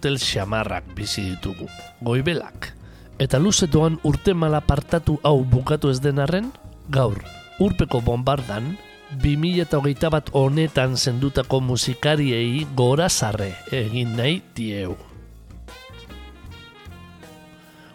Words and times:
Motel 0.00 0.16
xamarrak 0.16 0.94
bizi 0.96 1.20
ditugu, 1.20 1.66
goibelak. 2.00 2.72
Eta 3.20 3.36
luzetoan 3.36 3.98
urte 4.02 4.32
mala 4.32 4.62
partatu 4.64 5.18
hau 5.22 5.44
bukatu 5.44 5.90
ez 5.92 6.00
denarren, 6.00 6.46
gaur, 6.88 7.20
urpeko 7.60 8.00
bombardan, 8.00 8.78
2008 9.20 10.08
bat 10.08 10.30
honetan 10.32 10.96
zendutako 10.96 11.60
musikariei 11.60 12.64
gora 12.74 13.10
zarre 13.10 13.50
egin 13.70 14.16
nahi 14.16 14.40
dieu. 14.56 14.96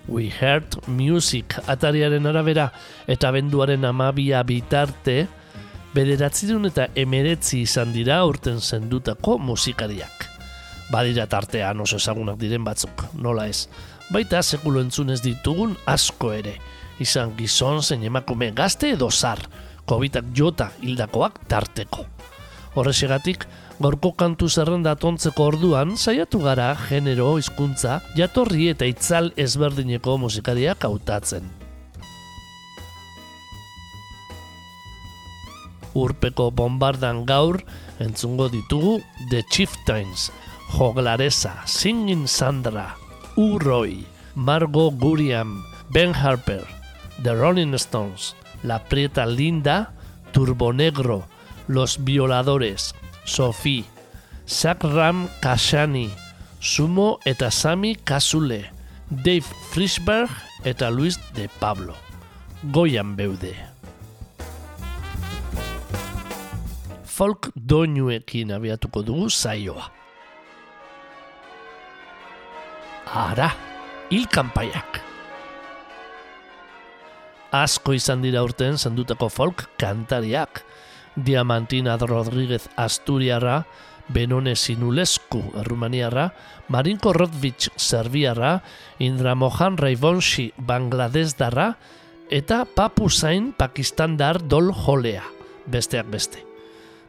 We 0.08 0.30
Heard 0.30 0.86
Music 0.86 1.58
atariaren 1.66 2.30
arabera 2.30 2.70
eta 3.08 3.32
benduaren 3.34 3.90
amabia 3.90 4.44
bitarte, 4.44 5.26
bederatzirun 5.98 6.70
eta 6.70 6.92
emeretzi 6.94 7.64
izan 7.66 7.98
dira 7.98 8.22
urten 8.30 8.62
zendutako 8.62 9.40
musikariak 9.40 10.35
badira 10.92 11.28
tartean 11.28 11.82
oso 11.82 11.98
ezagunak 11.98 12.38
diren 12.42 12.64
batzuk, 12.64 13.06
nola 13.14 13.48
ez. 13.48 13.68
Baita 14.14 14.42
sekulo 14.44 14.82
entzunez 14.84 15.22
ditugun 15.24 15.76
asko 15.90 16.32
ere, 16.36 16.58
izan 17.02 17.34
gizon 17.38 17.82
zein 17.82 18.04
emakume 18.06 18.52
gazte 18.56 18.92
edo 18.94 19.10
zar, 19.12 19.42
kobitak 19.86 20.30
jota 20.38 20.70
hildakoak 20.82 21.40
tarteko. 21.50 22.06
Horrexegatik, 22.76 23.46
gorko 23.80 24.12
kantu 24.16 24.50
zerrenda 24.50 24.96
tontzeko 25.00 25.50
orduan, 25.52 25.96
saiatu 25.98 26.42
gara 26.44 26.74
genero 26.88 27.36
hizkuntza 27.40 28.00
jatorri 28.18 28.70
eta 28.72 28.88
itzal 28.88 29.32
ezberdineko 29.40 30.18
musikariak 30.20 30.84
hautatzen. 30.88 31.48
Urpeko 35.96 36.50
bombardan 36.52 37.24
gaur, 37.24 37.62
entzungo 38.04 38.50
ditugu 38.52 38.98
The 39.32 39.46
Chieftains, 39.48 40.28
Joglaresa, 40.76 41.66
Singing 41.66 42.28
Sandra, 42.28 42.98
Uroy, 43.38 44.04
Margot 44.36 44.92
Guriam, 44.92 45.64
Ben 45.90 46.14
Harper, 46.14 46.68
The 47.24 47.34
Rolling 47.34 47.74
Stones, 47.76 48.36
La 48.62 48.84
Prieta 48.84 49.26
Linda, 49.26 49.94
Turbo 50.34 50.74
Negro, 50.74 51.24
Los 51.70 52.04
Violadores, 52.04 52.94
Sophie, 53.24 53.86
Sakram 54.46 55.30
Kashani, 55.40 56.12
Sumo 56.60 57.20
eta 57.24 57.52
Sami 57.52 57.96
Kasule, 57.96 58.70
Dave 59.10 59.48
Frischberg 59.72 60.30
eta 60.66 60.92
Luis 60.92 61.18
de 61.36 61.48
Pablo. 61.48 61.96
Goian 62.64 63.16
beude. 63.16 63.56
Folk 67.06 67.54
doinuekin 67.56 68.52
abiatuko 68.52 69.06
dugu 69.08 69.30
zaioa. 69.30 70.05
Ara, 73.16 73.48
hil 74.12 74.26
kanpaiak. 74.28 74.98
Asko 77.56 77.94
izan 77.96 78.20
dira 78.26 78.42
urten 78.44 78.76
zendutako 78.76 79.30
folk 79.32 79.70
kantariak. 79.80 80.60
Diamantina 81.16 81.96
Rodríguez 81.96 82.68
Asturiarra, 82.76 83.62
Benone 84.12 84.58
Sinulescu 84.60 85.40
Rumaniarra, 85.64 86.34
Marinko 86.68 87.14
Rodvich 87.14 87.70
Serbiarra, 87.78 88.60
Indra 89.00 89.34
Mohan 89.34 89.78
Raivonshi 89.78 90.52
Bangladesh 90.58 91.38
darra, 91.40 91.78
eta 92.30 92.66
Papu 92.66 93.10
Zain 93.10 93.54
Pakistandar 93.54 94.44
Dol 94.44 94.74
Jolea, 94.74 95.24
besteak 95.72 96.12
beste. 96.12 96.44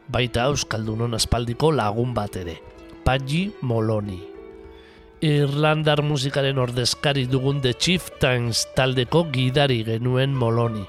Baita 0.07 0.47
Euskaldunon 0.47 1.19
aspaldiko 1.19 1.75
lagun 1.75 2.15
bat 2.15 2.39
ere, 2.39 2.61
Paji 3.03 3.51
Moloni. 3.61 4.36
Irlandar 5.17 6.03
musikaren 6.05 6.59
ordezkari 6.61 7.23
dugun 7.25 7.57
The 7.57 7.73
Chieftains 7.73 8.67
taldeko 8.77 9.23
gidari 9.33 9.79
genuen 9.81 10.35
moloni. 10.37 10.83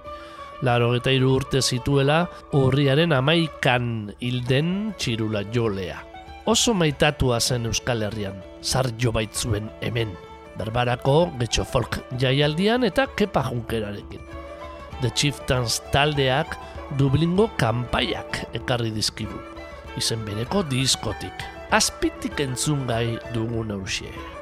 Laro 0.61 0.91
eta 0.99 1.15
iru 1.17 1.31
urte 1.39 1.63
zituela 1.63 2.27
urriaren 2.53 3.15
amaikan 3.17 4.13
hilden 4.21 4.93
txirula 5.01 5.47
jolea. 5.55 6.03
Oso 6.45 6.77
maitatua 6.77 7.41
zen 7.41 7.65
Euskal 7.73 8.05
Herrian, 8.05 8.37
zar 8.61 8.93
jo 9.01 9.17
baitzuen 9.17 9.71
hemen. 9.81 10.13
Berbarako, 10.61 11.33
getxo 11.41 11.65
folk 11.65 12.03
jaialdian 12.21 12.85
eta 12.85 13.07
kepa 13.09 13.49
junkerarekin. 13.49 14.21
The 15.01 15.09
Chieftains 15.09 15.81
taldeak 15.89 16.53
Dublingo 17.01 17.49
kanpaiak 17.57 18.45
ekarri 18.53 18.93
dizkibu. 18.93 19.41
Izen 19.97 20.21
bereko 20.29 20.67
diskotik 20.69 21.58
azpitik 21.71 22.41
entzun 22.41 22.87
gai 22.89 23.19
dugun 23.35 23.71
hausie. 23.71 24.38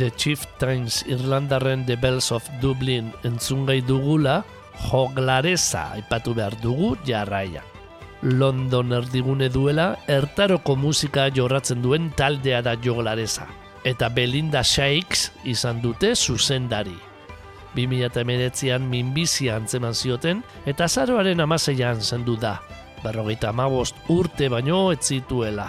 The 0.00 0.10
Chieftains 0.12 1.04
Irlandarren 1.06 1.84
The 1.84 1.94
Bells 1.94 2.32
of 2.32 2.48
Dublin 2.62 3.12
entzungai 3.20 3.82
dugula, 3.84 4.38
joglareza 4.88 5.90
aipatu 5.92 6.32
behar 6.32 6.54
dugu 6.62 6.94
jarraia. 7.04 7.60
London 8.22 8.94
erdigune 8.96 9.50
duela, 9.52 9.98
ertaroko 10.08 10.72
musika 10.72 11.26
jorratzen 11.28 11.82
duen 11.84 12.08
taldea 12.16 12.62
da 12.64 12.78
joglareza. 12.80 13.44
Eta 13.84 14.08
Belinda 14.08 14.62
Shakes 14.64 15.34
izan 15.44 15.82
dute 15.84 16.14
zuzendari. 16.16 16.96
2008an 17.76 18.88
minbizia 18.88 19.58
antzeman 19.60 19.92
zioten 19.92 20.40
eta 20.64 20.88
zaroaren 20.88 21.44
amaseian 21.44 22.00
zendu 22.00 22.38
da, 22.40 22.56
berrogeita 23.04 23.52
amabost 23.52 24.00
urte 24.08 24.48
baino 24.48 24.86
ez 24.96 25.02
zituela. 25.12 25.68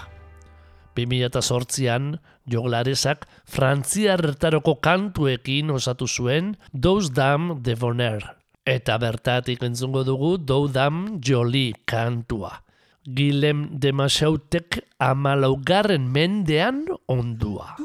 2008an 0.96 2.18
joglaresak 2.52 3.28
frantziarretaroko 3.46 4.76
kantuekin 4.84 5.72
osatu 5.72 6.08
zuen 6.08 6.56
Dous 6.74 7.12
Dam 7.14 7.62
de 7.64 7.76
Bonner. 7.76 8.22
Eta 8.66 8.98
bertatik 9.02 9.64
entzungo 9.66 10.04
dugu 10.06 10.38
Dou 10.38 10.68
Dam 10.68 11.20
Jolie 11.24 11.74
kantua. 11.86 12.62
Gilem 13.02 13.80
de 13.82 13.92
Masautek 13.92 14.84
amalaugarren 15.00 16.06
mendean 16.14 16.86
ondua. 17.08 17.76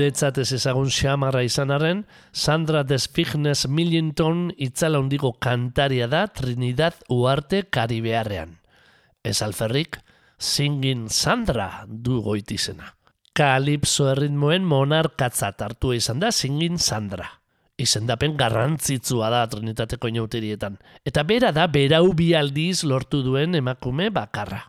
Guretzat 0.00 0.38
ez 0.40 0.54
ezagun 0.56 0.88
xamarra 0.88 1.42
izanaren, 1.44 2.06
Sandra 2.32 2.80
Desfignes 2.88 3.66
Millington 3.68 4.46
itzala 4.56 4.96
hondiko 4.96 5.34
kantaria 5.36 6.06
da 6.08 6.22
Trinidad 6.32 6.96
Uarte 7.12 7.66
Karibearrean. 7.68 8.54
Ez 9.22 9.42
alferrik, 9.44 9.98
Singin 10.38 11.10
Sandra 11.12 11.84
du 11.84 12.22
goitizena. 12.24 12.94
Kalipso 13.36 14.08
erritmoen 14.14 14.64
monarkatzat 14.64 15.60
hartu 15.68 15.92
izan 15.92 16.24
da 16.24 16.32
Singin 16.32 16.80
Sandra. 16.80 17.28
Izendapen 17.76 18.40
garrantzitsua 18.40 19.28
da 19.28 19.44
Trinitateko 19.52 20.08
inauterietan. 20.08 20.80
Eta 21.04 21.28
bera 21.28 21.52
da, 21.52 21.68
berau 21.68 22.14
bi 22.16 22.32
aldiz 22.32 22.86
lortu 22.88 23.20
duen 23.20 23.60
emakume 23.60 24.08
bakarra. 24.08 24.64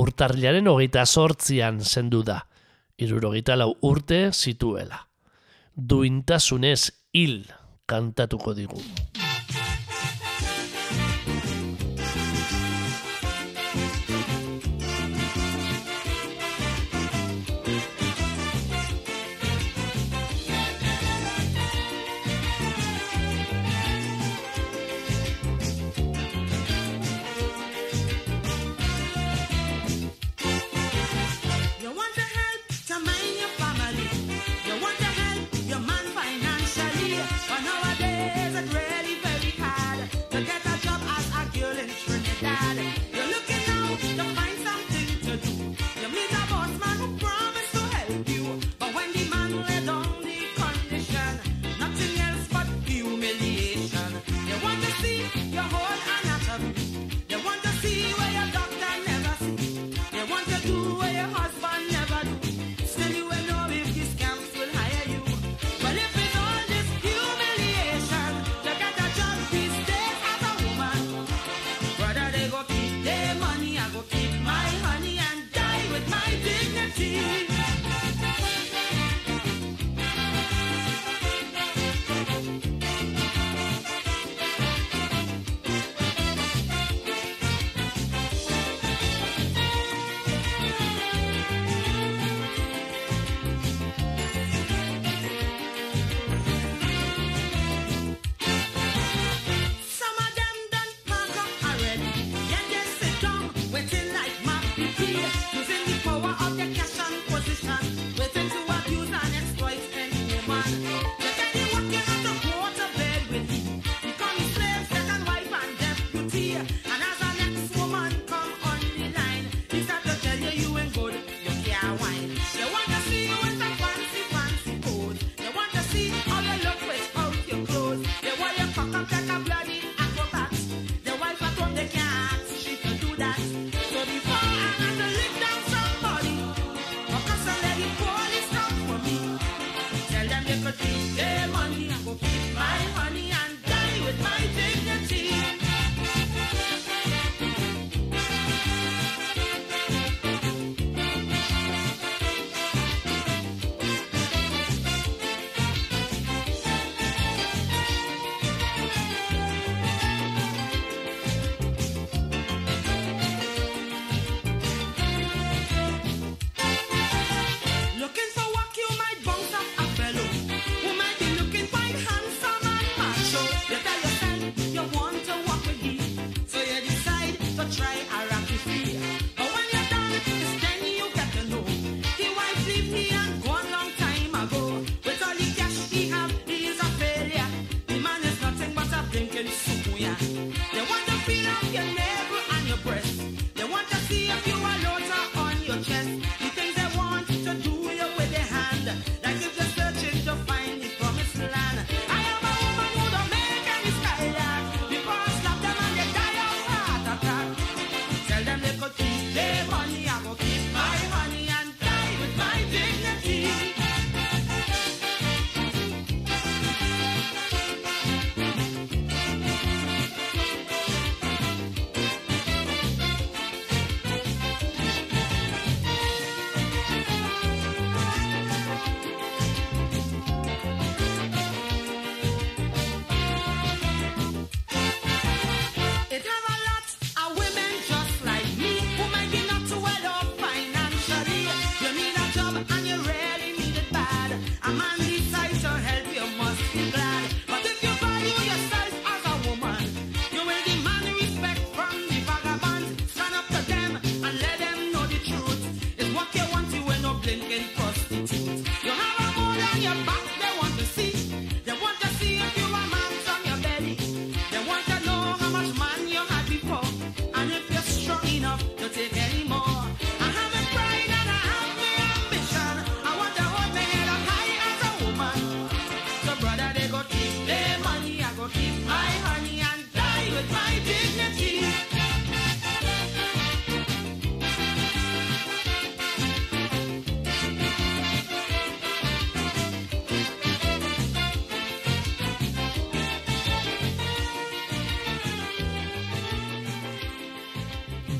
Urtarriaren 0.00 0.72
hogeita 0.72 1.04
sortzian 1.04 1.84
zendu 1.84 2.24
da 2.24 2.46
irurogeita 2.98 3.56
lau 3.56 3.74
urte 3.82 4.30
zituela. 4.32 5.06
Duintasunez 5.76 6.90
hil 7.12 7.44
kantatuko 7.86 8.54
digu. 8.56 8.80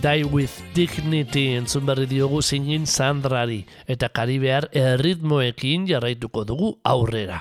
Die 0.06 0.22
with 0.22 0.62
Dignity 0.70 1.56
entzun 1.58 1.82
berri 1.82 2.04
diogu 2.06 2.38
zingin 2.38 2.84
Sandrari 2.86 3.64
eta 3.90 4.06
Karibear 4.14 4.68
erritmoekin 4.70 5.88
jarraituko 5.88 6.44
dugu 6.46 6.68
aurrera. 6.86 7.40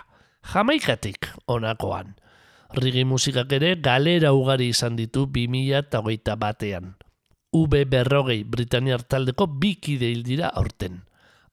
Jamaikatik 0.49 1.27
onakoan. 1.45 2.15
Rigi 2.73 3.03
musikak 3.05 3.53
ere 3.53 3.75
galera 3.77 4.31
ugari 4.33 4.71
izan 4.73 4.97
ditu 4.97 5.27
2008 5.29 6.33
batean. 6.41 6.95
UB 7.53 7.75
berrogei 7.85 8.41
Britaniar 8.41 9.03
taldeko 9.05 9.45
bikide 9.45 10.09
dira 10.25 10.49
aurten. 10.49 11.03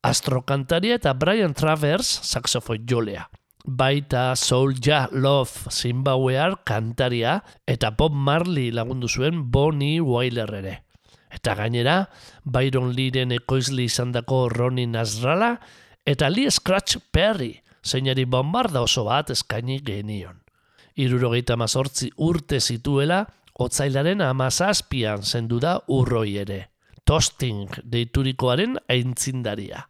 Astro 0.00 0.40
kantaria 0.48 0.96
eta 0.96 1.12
Brian 1.12 1.52
Travers 1.52 2.08
saxofoi 2.24 2.78
jolea. 2.88 3.26
Baita 3.66 4.32
Soul 4.32 4.80
Ja 4.80 5.10
Love 5.12 5.68
Zimbabwear 5.68 6.62
kantaria 6.64 7.42
eta 7.66 7.90
Bob 7.90 8.16
Marley 8.16 8.72
lagundu 8.72 9.12
zuen 9.12 9.50
Bonnie 9.52 10.00
Wyler 10.00 10.54
ere. 10.62 10.74
Eta 11.32 11.54
gainera, 11.56 12.08
Byron 12.44 12.92
Leeren 12.96 13.32
ekoizli 13.32 13.86
izan 13.88 14.12
dako 14.12 14.48
Ronnie 14.52 14.86
Nasralla 14.86 15.56
eta 16.04 16.28
Lee 16.28 16.50
Scratch 16.50 16.98
Perry, 17.10 17.54
zeinari 17.84 18.24
bombarda 18.24 18.82
oso 18.82 19.04
bat 19.08 19.30
eskaini 19.30 19.80
genion. 19.84 20.42
Irurogeita 20.96 21.56
mazortzi 21.56 22.10
urte 22.20 22.60
zituela, 22.60 23.22
otzailaren 23.58 24.20
amazazpian 24.20 25.22
zendu 25.22 25.60
da 25.60 25.78
urroi 25.88 26.36
ere. 26.42 26.60
Tosting 27.04 27.80
deiturikoaren 27.84 28.76
aintzindaria. 28.92 29.86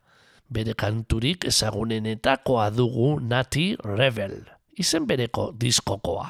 Bere 0.53 0.75
kanturik 0.77 1.47
ezagunenetakoa 1.49 2.71
dugu 2.77 3.17
Nati 3.21 3.73
Rebel, 3.85 4.39
izen 4.79 5.07
bereko 5.09 5.51
diskokoa. 5.57 6.29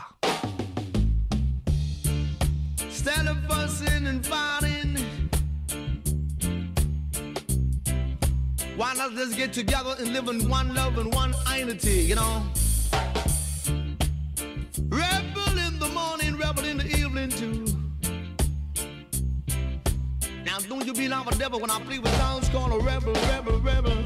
Stand 2.93 3.32
Why 8.77 8.95
not 8.95 9.13
just 9.13 9.37
get 9.37 9.53
together 9.53 9.95
and 9.99 10.13
live 10.13 10.29
in 10.29 10.49
one 10.49 10.75
love 10.75 10.99
and 10.99 11.13
one 11.15 11.35
unity, 11.57 12.03
you 12.03 12.15
know? 12.15 12.43
Rebel 14.89 15.59
in 15.67 15.79
the 15.79 15.91
morning, 15.93 16.37
rebel 16.37 16.65
in 16.65 16.79
the 16.79 16.87
evening 16.87 17.31
too. 17.31 17.67
Now 20.45 20.59
don't 20.59 20.87
you 20.87 20.95
be 20.95 21.09
like 21.09 21.33
a 21.33 21.39
devil 21.39 21.61
when 21.61 21.71
I 21.71 21.81
play 21.81 21.99
with 21.99 22.15
sounds 22.17 22.49
called 22.49 22.73
a 22.73 22.85
rebel, 22.85 23.13
rebel, 23.13 23.61
rebel. 23.61 24.05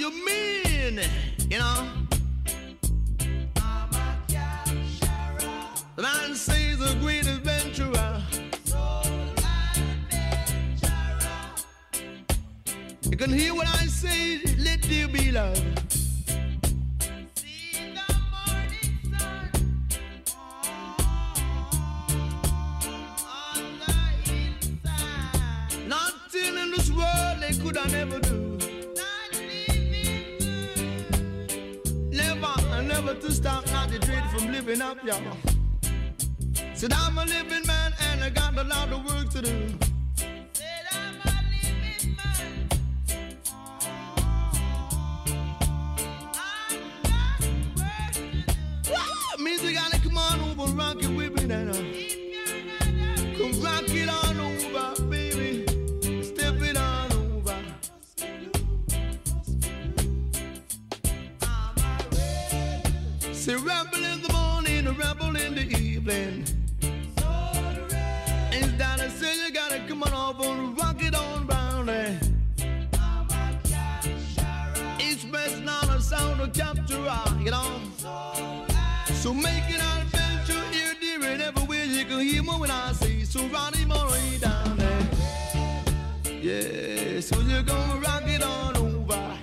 You 0.00 0.10
mean, 0.24 1.00
you 1.50 1.58
know? 1.58 1.99
The 6.00 6.06
man 6.06 6.34
says 6.34 6.78
the 6.78 6.96
great 6.98 7.26
adventurer. 7.26 8.22
You 13.10 13.16
can 13.18 13.30
hear 13.30 13.54
what 13.54 13.66
I 13.68 13.84
say, 13.84 14.40
let 14.56 14.80
there 14.84 15.08
be 15.08 15.30
love. 15.30 15.58
See 17.34 17.92
the 17.92 18.14
morning 18.32 18.96
sun 19.12 19.50
on 23.28 23.62
the 23.80 23.92
hillside. 24.24 25.86
Nothing 25.86 26.56
in 26.62 26.70
this 26.70 26.90
world 26.90 27.40
they 27.42 27.52
could 27.62 27.76
never 27.92 28.20
do. 28.20 28.56
Never, 32.10 32.82
never 32.84 33.14
to 33.16 33.98
dread 33.98 34.30
from 34.30 34.50
living 34.50 34.80
up, 34.80 35.04
y'all. 35.04 35.59
Said 36.80 36.94
I'm 36.94 37.18
a 37.18 37.26
living 37.26 37.66
man 37.66 37.92
and 38.08 38.24
I 38.24 38.30
got 38.30 38.56
a 38.56 38.64
lot 38.64 38.90
of 38.90 39.04
work 39.04 39.28
to 39.32 39.42
do. 39.42 39.89
Come 70.00 70.14
on 70.14 70.18
off 70.18 70.46
on 70.46 70.74
rock 70.76 71.02
it 71.02 71.14
on 71.14 71.46
round. 71.46 71.90
Each 75.00 75.30
best 75.30 75.62
not 75.62 75.88
a 75.88 76.00
sound 76.00 76.40
of 76.40 76.52
capture, 76.52 76.96
you 77.42 77.50
know. 77.50 77.80
So 79.14 79.34
make 79.34 79.68
it 79.68 79.80
an 79.80 80.02
adventure 80.02 80.62
here, 80.72 80.94
dear, 81.00 81.22
and 81.30 81.42
everywhere 81.42 81.84
you 81.84 82.04
can 82.04 82.20
hear 82.20 82.42
me 82.42 82.50
when 82.50 82.70
I 82.70 82.92
say 82.92 83.24
so. 83.24 83.46
Ronnie 83.48 83.84
Murray 83.84 84.38
down 84.40 84.78
there. 84.78 85.08
Yeah, 86.24 87.20
so 87.20 87.40
you're 87.40 87.62
gonna 87.62 88.00
rock 88.00 88.22
it 88.26 88.42
on 88.42 88.76
over. 88.76 89.38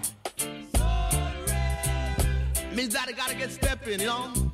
Means 2.73 2.93
that 2.93 3.07
I 3.07 3.11
gotta 3.11 3.35
get 3.35 3.51
stepping, 3.51 3.99
you 3.99 4.07
know. 4.07 4.46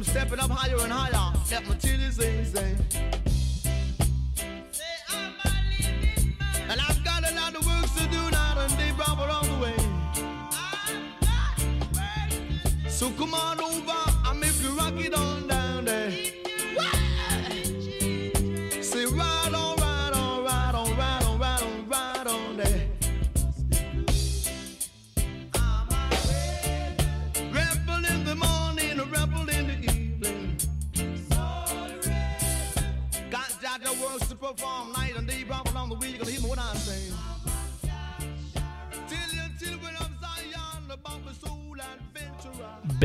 From 0.00 0.08
stepping 0.08 0.40
up 0.40 0.50
higher 0.50 0.78
and 0.80 0.90
higher. 0.90 1.30
Let 1.50 1.68
my 1.68 1.74
chili 1.74 2.10
sing, 2.10 2.46
sing. 2.46 2.78
And 6.70 6.80
I've 6.80 7.04
got 7.04 7.30
a 7.30 7.34
lot 7.34 7.54
of 7.54 7.66
work 7.66 7.84
to 7.84 8.08
do 8.08 8.30
now, 8.30 8.60
and 8.60 8.72
they 8.80 8.92
brought 8.92 9.18
along 9.18 9.46
the 9.52 9.58
way. 9.62 9.76
So 12.88 13.10
come 13.10 13.34
on 13.34 13.59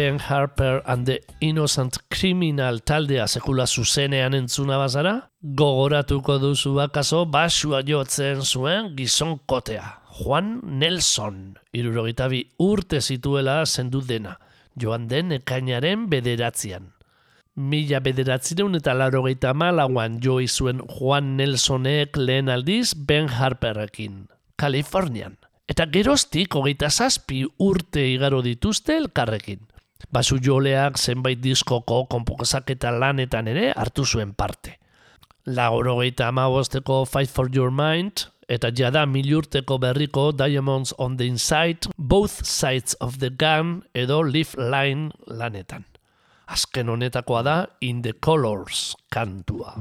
Ben 0.05 0.19
Harper 0.19 0.83
and 0.85 1.07
the 1.07 1.23
Innocent 1.39 1.97
Criminal 2.11 2.83
taldea 2.85 3.23
sekula 3.25 3.65
zuzenean 3.65 4.35
entzuna 4.37 4.77
bazara, 4.77 5.13
gogoratuko 5.41 6.35
duzu 6.37 6.75
akaso 6.83 7.23
basua 7.25 7.79
jotzen 7.81 8.43
zuen 8.45 8.91
gizon 8.99 9.39
kotea, 9.49 9.87
Juan 10.19 10.61
Nelson, 10.61 11.57
irurogeita 11.73 12.29
bi 12.29 12.43
urte 12.61 13.01
zituela 13.01 13.57
zendu 13.65 14.03
dena, 14.05 14.37
joan 14.77 15.07
den 15.09 15.39
ekainaren 15.39 16.05
bederatzean. 16.13 16.91
Mila 17.55 18.05
bederatzireun 18.05 18.77
eta 18.77 18.93
laurogeita 18.93 19.57
malauan 19.57 20.21
jo 20.21 20.37
izuen 20.37 20.85
Juan 20.99 21.33
Nelsonek 21.39 22.13
lehen 22.21 22.53
aldiz 22.53 22.93
Ben 22.93 23.25
Harperrekin, 23.25 24.27
Kalifornian. 24.55 25.39
Eta 25.65 25.89
geroztik 25.89 26.53
hogeita 26.53 26.93
zazpi 26.93 27.47
urte 27.57 28.05
igaro 28.13 28.45
dituzte 28.45 29.01
elkarrekin. 29.01 29.65
Basu 30.11 30.37
joleak 30.39 30.97
zenbait 30.97 31.39
diskoko 31.41 32.05
konpokezaketa 32.11 32.91
lanetan 32.91 33.47
ere 33.47 33.71
hartu 33.75 34.05
zuen 34.05 34.33
parte. 34.33 34.77
Lagorogeita 35.45 36.27
amabosteko 36.27 37.05
Fight 37.05 37.29
for 37.29 37.49
Your 37.53 37.71
Mind, 37.71 38.27
eta 38.49 38.71
jada 38.71 39.05
milurteko 39.05 39.77
berriko 39.81 40.31
Diamonds 40.31 40.93
on 40.97 41.17
the 41.17 41.27
Inside, 41.27 41.89
Both 41.97 42.45
Sides 42.45 42.95
of 43.01 43.19
the 43.19 43.29
Gun 43.29 43.83
edo 43.93 44.21
Live 44.23 44.57
Line 44.57 45.11
lanetan. 45.27 45.85
Azken 46.47 46.89
honetakoa 46.89 47.43
da 47.43 47.65
In 47.81 48.01
the 48.01 48.13
Colors 48.13 48.95
kantua. 49.09 49.73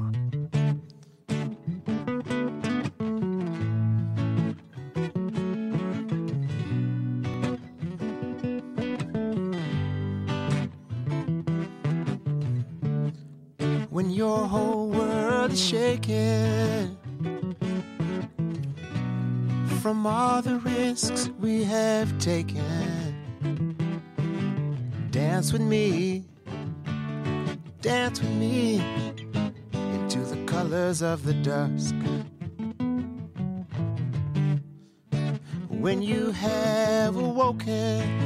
When 13.95 14.11
your 14.11 14.49
whole 14.49 14.89
world 14.89 15.53
is 15.53 15.65
shaking 15.65 16.97
from 19.81 20.05
all 20.05 20.43
the 20.43 20.57
risks 20.57 21.31
we 21.39 21.63
have 21.63 22.19
taken. 22.19 23.15
Dance 25.13 25.53
with 25.53 25.63
me, 25.63 26.25
dance 27.83 28.21
with 28.21 28.33
me 28.33 28.83
into 29.93 30.19
the 30.19 30.45
colors 30.45 31.01
of 31.01 31.23
the 31.25 31.35
dusk. 31.35 31.95
When 35.69 36.03
you 36.03 36.33
have 36.33 37.15
awoken 37.15 38.25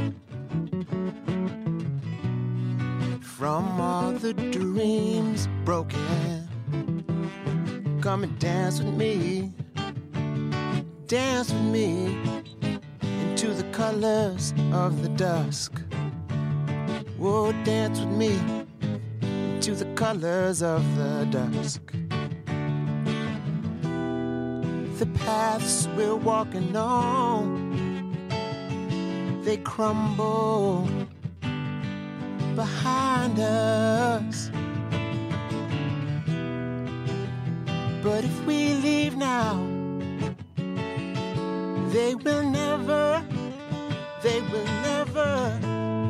from 3.38 3.80
all 3.80 4.10
the 4.10 4.34
dreams 4.34 5.48
broken. 5.64 6.48
Come 8.00 8.24
and 8.24 8.36
dance 8.40 8.80
with 8.80 8.92
me, 8.94 9.52
dance 11.06 11.52
with 11.52 11.62
me 11.62 12.18
into 13.00 13.54
the 13.54 13.62
colors 13.70 14.52
of 14.72 15.02
the 15.04 15.08
dusk. 15.10 15.80
Whoa, 17.16 17.52
dance 17.62 18.00
with 18.00 18.08
me 18.08 18.40
into 19.22 19.76
the 19.76 19.86
colors 19.94 20.60
of 20.60 20.82
the 20.96 21.28
dusk. 21.30 21.92
The 24.98 25.06
paths 25.20 25.86
we're 25.96 26.16
walking 26.16 26.74
on, 26.74 28.18
they 29.44 29.58
crumble 29.58 30.88
behind 32.58 33.38
us. 33.38 34.50
But 38.02 38.24
if 38.24 38.46
we 38.46 38.74
leave 38.74 39.16
now, 39.16 39.54
they 41.92 42.16
will 42.16 42.42
never, 42.50 43.24
they 44.24 44.40
will 44.40 44.70
never, 44.82 45.60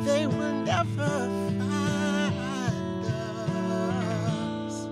they 0.06 0.26
will 0.26 0.54
never 0.64 1.10
find 1.58 3.04
us. 3.84 4.86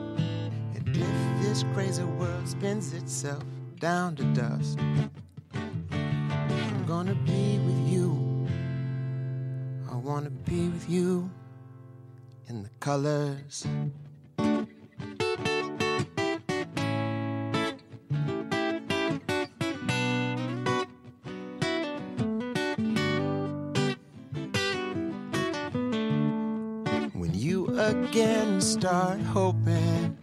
And 0.75 0.89
if 0.95 1.43
this 1.43 1.65
crazy 1.73 2.05
world 2.05 2.47
spins 2.47 2.93
itself 2.93 3.43
down 3.81 4.15
to 4.17 4.25
dust, 4.35 4.79
I'm 5.91 6.85
gonna 6.87 7.15
be 7.15 7.59
with 7.61 7.89
you. 7.89 8.13
I 9.91 9.97
wanna 9.97 10.29
be 10.29 10.69
with 10.69 10.91
you 10.91 11.31
in 12.49 12.63
the 12.63 12.69
colors. 12.81 13.67
When 27.13 27.35
you 27.35 27.67
again 27.79 28.61
start 28.61 29.21
hoping 29.21 30.17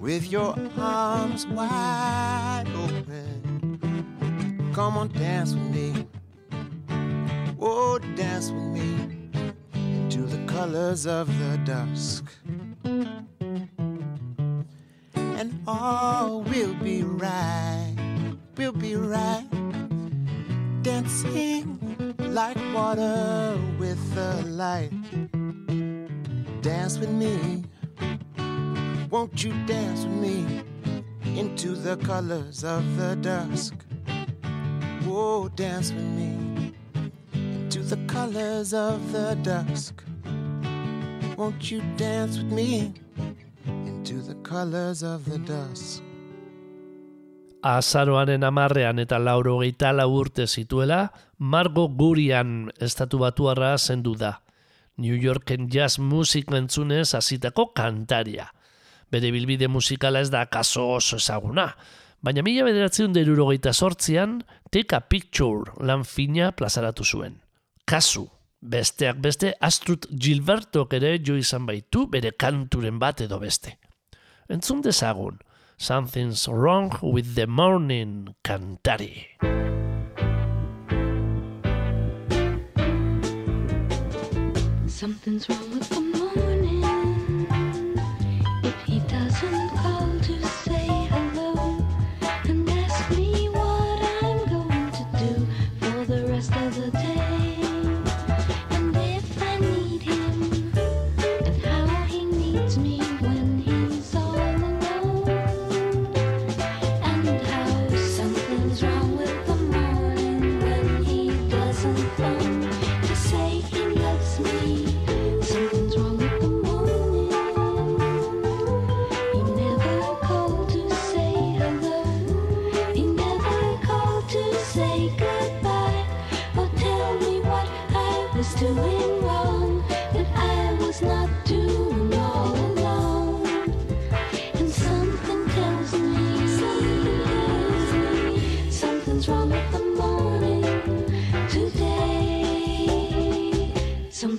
with 0.00 0.30
your 0.30 0.56
arms 0.76 1.46
wide 1.46 2.64
open, 2.74 3.78
come 4.74 4.96
on, 4.96 5.08
dance 5.08 5.54
with 5.54 5.70
me. 5.70 6.06
Oh, 7.64 7.96
dance 8.16 8.50
with 8.50 8.64
me 8.64 9.30
into 9.72 10.22
the 10.22 10.44
colors 10.46 11.06
of 11.06 11.28
the 11.38 11.58
dusk. 11.58 12.24
And 15.14 15.62
all 15.64 16.42
will 16.42 16.74
be 16.74 17.04
right, 17.04 17.94
will 18.56 18.72
be 18.72 18.96
right. 18.96 19.46
dancing 20.82 21.78
like 22.18 22.58
water 22.74 23.56
with 23.78 24.00
the 24.16 24.42
light. 24.48 24.90
Dance 26.62 26.98
with 26.98 27.10
me. 27.10 27.62
Won't 29.08 29.44
you 29.44 29.52
dance 29.66 30.04
with 30.04 30.16
me 30.16 30.64
into 31.38 31.76
the 31.76 31.96
colors 31.98 32.64
of 32.64 32.96
the 32.96 33.14
dusk? 33.14 33.74
Oh, 35.06 35.48
dance 35.54 35.92
with 35.92 36.02
me 36.02 36.51
the 37.92 38.06
colors 38.06 38.72
of 38.72 39.12
the 39.12 39.36
dusk. 39.44 40.02
Won't 41.36 41.70
you 41.70 41.82
dance 41.98 42.38
with 42.38 42.50
me 42.50 42.94
into 43.66 44.22
the 44.22 44.34
colors 44.42 45.02
of 45.02 45.28
the 45.28 45.36
dusk? 45.36 46.00
Azaroaren 47.60 48.46
amarrean 48.48 48.98
eta 48.98 49.18
lauro 49.18 49.58
gehieta 49.60 49.92
urte 50.08 50.46
zituela, 50.46 51.12
Margo 51.38 51.86
Gurian 51.88 52.72
estatu 52.80 53.18
batuarra 53.18 53.76
zendu 53.76 54.16
da. 54.16 54.40
New 54.96 55.14
Yorken 55.14 55.68
jazz 55.68 55.98
musik 55.98 56.50
entzunez 56.50 57.12
hasitako 57.12 57.74
kantaria. 57.74 58.48
Bere 59.10 59.30
bilbide 59.30 59.68
musikala 59.68 60.20
ez 60.20 60.30
da 60.30 60.46
kaso 60.46 60.88
oso 60.96 61.16
ezaguna, 61.16 61.74
baina 62.22 62.40
mila 62.40 62.64
bederatzen 62.64 63.12
deruro 63.12 63.50
gehieta 63.52 63.74
sortzian, 63.74 64.42
Take 64.70 65.04
Picture 65.10 65.76
lan 65.84 66.04
fina 66.04 66.52
plazaratu 66.56 67.04
zuen. 67.04 67.41
Kasu, 67.92 68.22
besteak 68.64 69.18
beste 69.20 69.50
Astrut 69.60 70.06
Gilberto 70.16 70.86
ere 70.96 71.18
jo 71.20 71.34
izan 71.36 71.66
baitu 71.68 72.06
bere 72.08 72.30
kanturen 72.32 72.96
bat 72.98 73.20
edo 73.20 73.36
beste. 73.38 73.74
Entzun 74.48 74.80
dezagun, 74.80 75.36
Something's 75.76 76.48
Wrong 76.48 76.88
with 77.02 77.34
the 77.34 77.46
Morning 77.46 78.34
Cantari. 78.42 79.36
Something's 84.88 85.46
wrong 85.50 85.70
with 85.74 85.88
the 85.90 86.00
morning. 86.00 86.51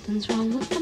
Something's 0.05 0.29
wrong 0.29 0.59
with 0.59 0.72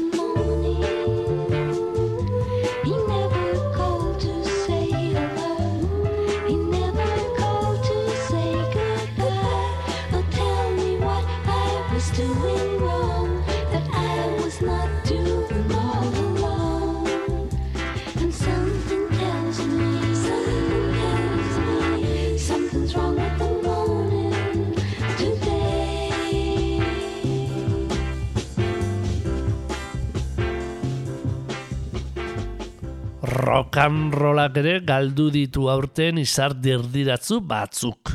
Rock 33.72 33.86
and 33.88 34.12
rollak 34.12 34.58
ere 34.60 34.80
galdu 34.84 35.30
ditu 35.32 35.62
aurten 35.72 36.18
izar 36.20 36.52
dirdiratzu 36.52 37.38
batzuk. 37.40 38.10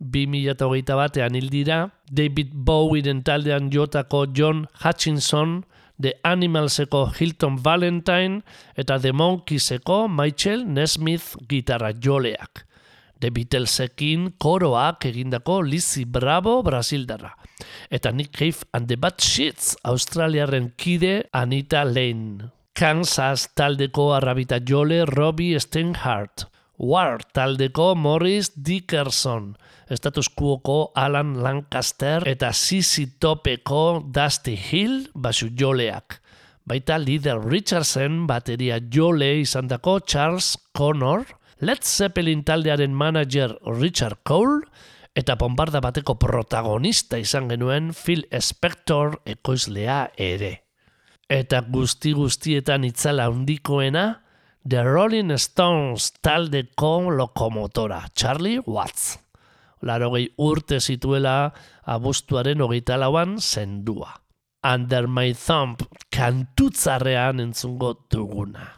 2008 0.00 0.94
batean 0.96 1.34
hil 1.36 1.50
dira, 1.52 1.90
David 2.08 2.54
Bowieren 2.54 3.20
taldean 3.22 3.68
jotako 3.70 4.24
John 4.32 4.66
Hutchinson, 4.80 5.64
The 6.00 6.14
Animalseko 6.24 7.12
Hilton 7.18 7.58
Valentine 7.58 8.40
eta 8.74 8.98
The 8.98 9.12
Monkeyseko 9.12 10.08
Michael 10.08 10.64
Nesmith 10.64 11.36
gitarra 11.46 11.92
joleak. 11.92 12.64
The 13.20 13.28
Beatlesekin 13.30 14.32
koroak 14.38 15.04
egindako 15.12 15.60
Lizzie 15.60 16.06
Bravo 16.06 16.62
Brasildarra. 16.62 17.34
Eta 17.90 18.12
Nick 18.12 18.32
Cave 18.32 18.64
and 18.72 18.88
the 18.88 18.96
Bad 18.96 19.20
Shits 19.20 19.76
Australiaren 19.84 20.72
kide 20.74 21.28
Anita 21.34 21.84
Lane. 21.84 22.61
Kansas 22.72 23.50
taldeko 23.54 24.14
arrabita 24.16 24.56
jole 24.64 25.04
Robbie 25.04 25.60
Steinhardt. 25.60 26.46
War 26.78 27.20
taldeko 27.34 27.94
Morris 27.94 28.52
Dickerson. 28.56 29.56
Status 29.92 30.30
Quoko 30.30 30.90
Alan 30.94 31.42
Lancaster 31.42 32.24
eta 32.26 32.52
Sisi 32.52 33.06
Topeko 33.20 34.00
Dusty 34.14 34.56
Hill 34.56 35.10
basu 35.14 35.50
joleak. 35.58 36.18
Baita 36.64 36.96
Leader 36.98 37.42
Richardson 37.44 38.26
bateria 38.26 38.80
jole 38.80 39.42
izandako 39.42 40.00
Charles 40.00 40.56
Connor, 40.72 41.26
Led 41.60 41.84
Zeppelin 41.84 42.42
taldearen 42.42 42.94
manager 42.94 43.58
Richard 43.66 44.22
Cole, 44.24 44.62
eta 45.14 45.36
bombarda 45.36 45.82
bateko 45.84 46.16
protagonista 46.16 47.20
izan 47.20 47.52
genuen 47.52 47.92
Phil 47.92 48.24
Spector 48.40 49.20
ekoizlea 49.26 50.06
ere. 50.16 50.61
Eta 51.32 51.62
guzti 51.64 52.10
guztietan 52.12 52.82
itzala 52.84 53.24
handikoena, 53.30 54.02
The 54.68 54.82
Rolling 54.84 55.32
Stones 55.40 56.10
taldeko 56.20 57.08
lokomotora, 57.16 58.02
Charlie 58.14 58.60
Watts. 58.66 59.16
Larogei 59.82 60.26
urte 60.38 60.76
zituela 60.78 61.50
abuztuaren 61.88 62.60
hogeita 62.60 62.98
lauan 63.00 63.38
zendua. 63.40 64.12
Under 64.74 65.08
My 65.08 65.32
Thumb 65.32 65.80
kantutzarrean 66.12 67.40
entzungo 67.40 67.94
duguna. 68.12 68.68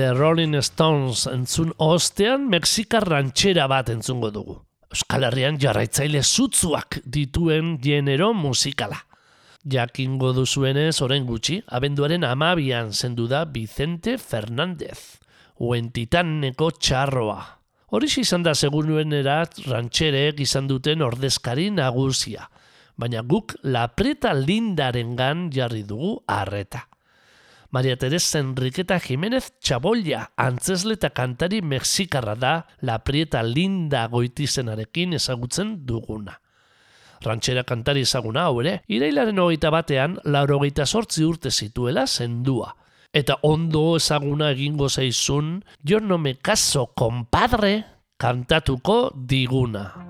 The 0.00 0.14
Rolling 0.14 0.54
Stones 0.64 1.26
entzun 1.28 1.74
ostean 1.76 2.46
Mexikar 2.48 3.04
rantxera 3.04 3.66
bat 3.68 3.90
entzungo 3.92 4.30
dugu. 4.32 4.54
Euskal 4.88 5.26
Herrian 5.28 5.58
jarraitzaile 5.60 6.22
zutzuak 6.24 7.02
dituen 7.04 7.74
genero 7.84 8.30
musikala. 8.32 8.96
Jakingo 9.60 10.30
duzuenez 10.32 11.02
orain 11.04 11.26
gutxi, 11.28 11.58
abenduaren 11.68 12.24
amabian 12.24 12.94
zendu 12.94 13.26
da 13.28 13.42
Vicente 13.44 14.16
Fernández, 14.16 15.20
uentitaneko 15.60 16.70
txarroa. 16.78 17.42
Horix 17.92 18.14
izan 18.24 18.46
da 18.46 18.54
segunuen 18.56 19.12
erat 19.12 19.60
rantxerek 19.66 20.40
izan 20.40 20.70
duten 20.70 21.04
ordezkari 21.04 21.68
nagusia, 21.76 22.48
baina 22.96 23.20
guk 23.20 23.58
La 23.68 23.90
Preta 23.92 24.32
Lindarengan 24.32 25.50
jarri 25.52 25.84
dugu 25.84 26.22
arreta. 26.24 26.86
Maria 27.70 27.96
Teresa 27.96 28.40
Enriqueta 28.40 28.98
Jiménez 28.98 29.52
Txabolla, 29.62 30.32
antzesle 30.34 30.96
eta 30.96 31.12
kantari 31.14 31.60
mexikarra 31.62 32.34
da 32.34 32.54
La 32.82 32.96
Prieta 33.06 33.44
Linda 33.46 34.08
goitizenarekin 34.10 35.14
ezagutzen 35.14 35.76
duguna. 35.86 36.40
Rantxera 37.22 37.62
kantari 37.68 38.02
ezaguna 38.02 38.48
hau 38.48 38.58
ere, 38.64 38.80
irailaren 38.90 39.38
hogeita 39.38 39.70
batean, 39.70 40.18
laurogeita 40.24 40.86
sortzi 40.86 41.22
urte 41.22 41.54
zituela 41.54 42.08
zendua. 42.08 42.74
Eta 43.14 43.38
ondo 43.46 43.94
ezaguna 44.00 44.50
egingo 44.50 44.88
zaizun, 44.88 45.60
jo 45.86 46.00
no 46.00 46.18
me 46.18 46.38
caso, 46.42 46.88
compadre, 46.96 47.84
kantatuko 48.18 49.12
diguna. 49.14 50.09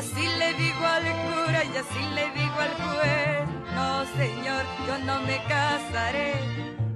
Así 0.00 0.26
le 0.38 0.54
digo 0.54 0.86
al 0.86 1.04
cura 1.26 1.62
y 1.62 1.76
así 1.76 2.02
le 2.14 2.30
digo 2.30 2.58
al 2.58 2.74
juez. 2.82 3.46
No, 3.74 4.06
señor, 4.16 4.64
yo 4.86 4.96
no 5.04 5.20
me 5.20 5.36
casaré. 5.46 6.32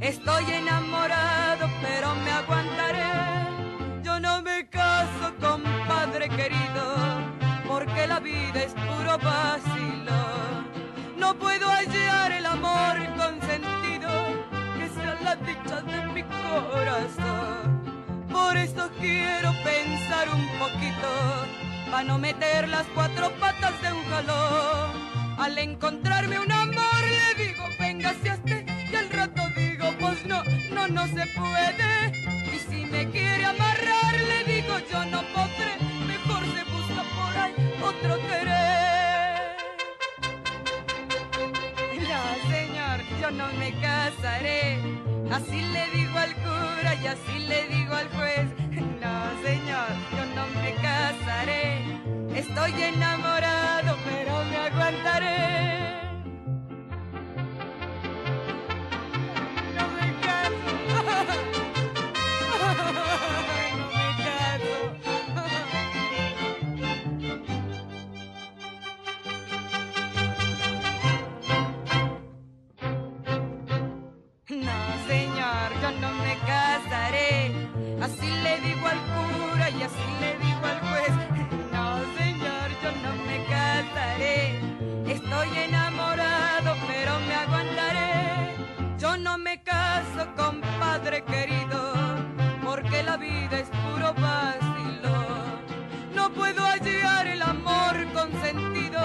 Estoy 0.00 0.44
enamorado, 0.50 1.68
pero 1.82 2.14
me 2.14 2.30
aguantaré. 2.30 3.04
Yo 4.02 4.18
no 4.20 4.40
me 4.40 4.66
caso, 4.70 5.34
compadre 5.38 6.30
querido, 6.30 6.84
porque 7.68 8.06
la 8.06 8.20
vida 8.20 8.62
es 8.62 8.72
puro 8.72 9.18
vacilo. 9.18 10.20
No 11.18 11.34
puedo 11.38 11.68
hallar 11.68 12.32
el 12.32 12.46
amor 12.46 12.96
consentido 13.18 14.10
que 14.78 14.88
sea 14.88 15.18
la 15.22 15.36
dicha 15.36 15.82
de 15.82 16.06
mi 16.14 16.22
corazón. 16.22 17.82
Por 18.32 18.56
eso 18.56 18.88
quiero 18.98 19.52
pensar 19.62 20.26
un 20.30 20.46
poquito, 20.58 21.10
para 21.94 22.08
no 22.08 22.18
meter 22.18 22.66
las 22.68 22.86
cuatro 22.92 23.30
patas 23.38 23.80
de 23.80 23.92
un 23.92 24.04
jalón. 24.06 24.90
Al 25.38 25.56
encontrarme 25.58 26.40
un 26.40 26.50
amor 26.50 27.02
le 27.18 27.44
digo, 27.44 27.64
venga 27.78 28.10
hacia 28.10 28.34
usted, 28.34 28.66
y 28.90 28.96
al 28.96 29.08
rato 29.10 29.42
digo, 29.54 29.86
pues 30.00 30.26
no, 30.26 30.42
no, 30.72 30.88
no 30.88 31.06
se 31.06 31.24
puede. 31.38 31.92
Y 32.52 32.58
si 32.68 32.86
me 32.86 33.08
quiere 33.10 33.44
amarrar 33.44 34.14
le 34.30 34.52
digo, 34.52 34.74
yo 34.90 35.04
no 35.04 35.22
podré, 35.34 35.74
mejor 36.08 36.42
se 36.54 36.62
busca 36.74 37.02
por 37.16 37.32
ahí 37.42 37.54
otro 37.80 38.16
querer. 38.26 39.56
No, 42.10 42.22
señor, 42.54 42.98
yo 43.20 43.30
no 43.30 43.46
me 43.60 43.70
casaré. 43.80 44.80
Así 45.30 45.62
le 45.62 45.84
digo 45.96 46.18
al 46.18 46.34
cura 46.42 46.94
y 47.00 47.06
así 47.06 47.38
le 47.38 47.68
digo 47.68 47.94
al 47.94 48.08
juez. 48.08 48.48
No, 49.00 49.14
señor, 49.44 49.90
yo. 50.16 50.23
Estoy 52.46 52.72
enamorado, 52.82 53.63
vida 93.24 93.58
es 93.58 93.68
puro 93.82 94.14
vacilo. 94.14 95.16
No 96.14 96.30
puedo 96.32 96.62
hallar 96.64 97.26
el 97.26 97.42
amor 97.42 97.94
consentido 98.12 99.02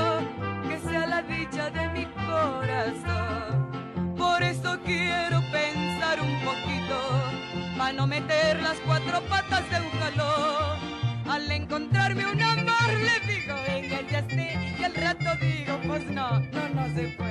que 0.68 0.80
sea 0.88 1.06
la 1.08 1.22
dicha 1.22 1.70
de 1.70 1.88
mi 1.90 2.06
corazón. 2.28 4.16
Por 4.18 4.44
eso 4.44 4.80
quiero 4.86 5.42
pensar 5.52 6.22
un 6.22 6.36
poquito, 6.50 6.98
para 7.78 7.94
no 7.94 8.08
meter 8.08 8.62
las 8.62 8.78
cuatro 8.86 9.22
patas 9.30 9.64
de 9.70 9.78
un 9.86 9.92
jalón. 10.00 10.80
Al 11.30 11.52
encontrarme 11.52 12.26
un 12.26 12.42
amor 12.42 12.90
le 13.08 13.34
digo, 13.34 13.56
esté, 14.20 14.76
y 14.80 14.84
al 14.84 14.96
rato 14.96 15.30
digo, 15.40 15.80
pues 15.88 16.04
no, 16.10 16.40
no, 16.40 16.70
no 16.76 16.86
se 16.96 17.04
puede. 17.18 17.29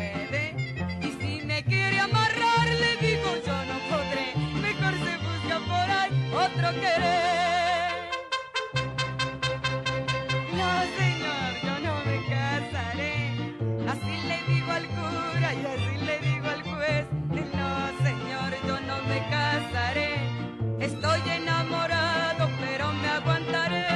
Otro 6.69 6.81
querer. 6.81 7.89
No, 10.53 10.71
señor, 10.99 11.51
yo 11.65 11.75
no 11.87 11.95
me 12.05 12.17
casaré. 12.29 13.17
Así 13.89 14.13
le 14.29 14.53
digo 14.53 14.71
al 14.73 14.87
cura 14.87 15.55
y 15.55 15.67
así 15.67 15.95
le 16.05 16.19
digo 16.21 16.49
al 16.49 16.63
juez. 16.63 17.07
No, 17.55 17.71
señor, 18.05 18.51
yo 18.67 18.81
no 18.81 18.97
me 19.09 19.19
casaré. 19.31 20.13
Estoy 20.81 21.21
enamorado, 21.31 22.49
pero 22.61 22.93
me 22.93 23.09
aguantaré. 23.09 23.87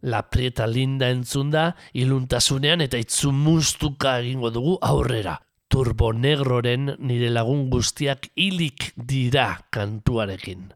La 0.00 0.30
Prieta 0.30 0.66
Linda 0.66 1.10
entzunda, 1.10 1.76
iluntasunean 1.92 2.80
eta 2.80 2.98
itzumustuka 2.98 4.20
egingo 4.20 4.50
dugu 4.50 4.78
aurrera. 4.80 5.42
Turbo 5.76 6.08
Negroren 6.16 6.94
nire 7.04 7.28
lagun 7.28 7.66
guztiak 7.68 8.30
hilik 8.32 8.94
dira 8.96 9.58
kantuarekin. 9.68 10.70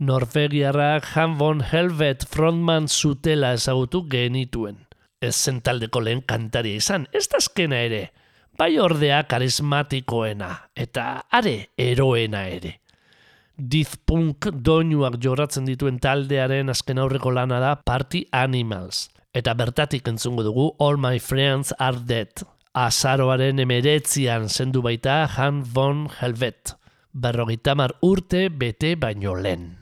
Norvegiarrak 0.00 1.10
Han 1.12 1.34
von 1.36 1.58
Helvet 1.60 2.22
frontman 2.24 2.86
zutela 2.88 3.50
ezagutu 3.52 4.06
genituen. 4.08 4.78
Ez 5.20 5.34
zen 5.36 5.58
taldeko 5.60 6.00
lehen 6.00 6.22
kantaria 6.24 6.80
izan, 6.80 7.04
ez 7.12 7.26
da 7.28 7.36
azkena 7.36 7.82
ere. 7.84 7.98
Bai 8.56 8.78
ordea 8.80 9.18
karismatikoena, 9.28 10.48
eta 10.72 11.04
are 11.28 11.68
eroena 11.76 12.46
ere. 12.48 12.78
Death 13.58 13.98
Punk 14.08 14.48
doinuak 14.70 15.18
jorratzen 15.20 15.68
dituen 15.68 15.98
taldearen 16.00 16.72
azken 16.72 17.02
aurreko 17.04 17.34
lana 17.36 17.60
da 17.60 17.74
Party 17.76 18.24
Animals. 18.32 19.10
Eta 19.36 19.52
bertatik 19.52 20.08
entzungo 20.08 20.48
dugu 20.48 20.70
All 20.78 20.96
My 20.96 21.20
Friends 21.20 21.74
Are 21.76 22.00
Dead. 22.00 22.48
Azaroaren 22.70 23.58
emeretzian 23.58 24.44
zendu 24.48 24.78
baita 24.84 25.26
Han 25.34 25.64
von 25.74 26.04
Helvet. 26.20 26.76
Berrogeita 27.10 27.74
mar 27.74 27.96
urte 28.06 28.46
bete 28.48 28.94
baino 28.94 29.34
lehen. 29.34 29.72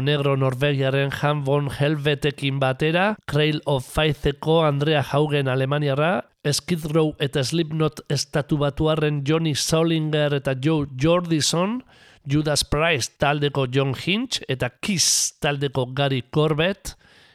Turbonegro 0.00 0.34
Norvegiaren 0.34 1.10
Han 1.20 1.42
von 1.44 1.68
Helvetekin 1.68 2.58
batera, 2.58 3.18
Cradle 3.26 3.60
of 3.66 3.84
Faitheko 3.84 4.62
Andrea 4.64 5.02
Haugen 5.02 5.46
Alemaniarra, 5.46 6.24
Skid 6.40 6.86
Row 6.94 7.10
eta 7.20 7.42
Slipknot 7.44 8.00
estatu 8.08 8.56
batuarren 8.56 9.20
Johnny 9.28 9.52
Solinger 9.54 10.38
eta 10.38 10.54
Joe 10.56 10.88
Jordison, 10.96 11.82
Judas 12.24 12.64
Priest 12.64 13.18
taldeko 13.20 13.66
John 13.68 13.92
Hinch 13.92 14.40
eta 14.48 14.70
Kiss 14.80 15.36
taldeko 15.38 15.90
Gary 15.92 16.22
Corbett, 16.32 16.94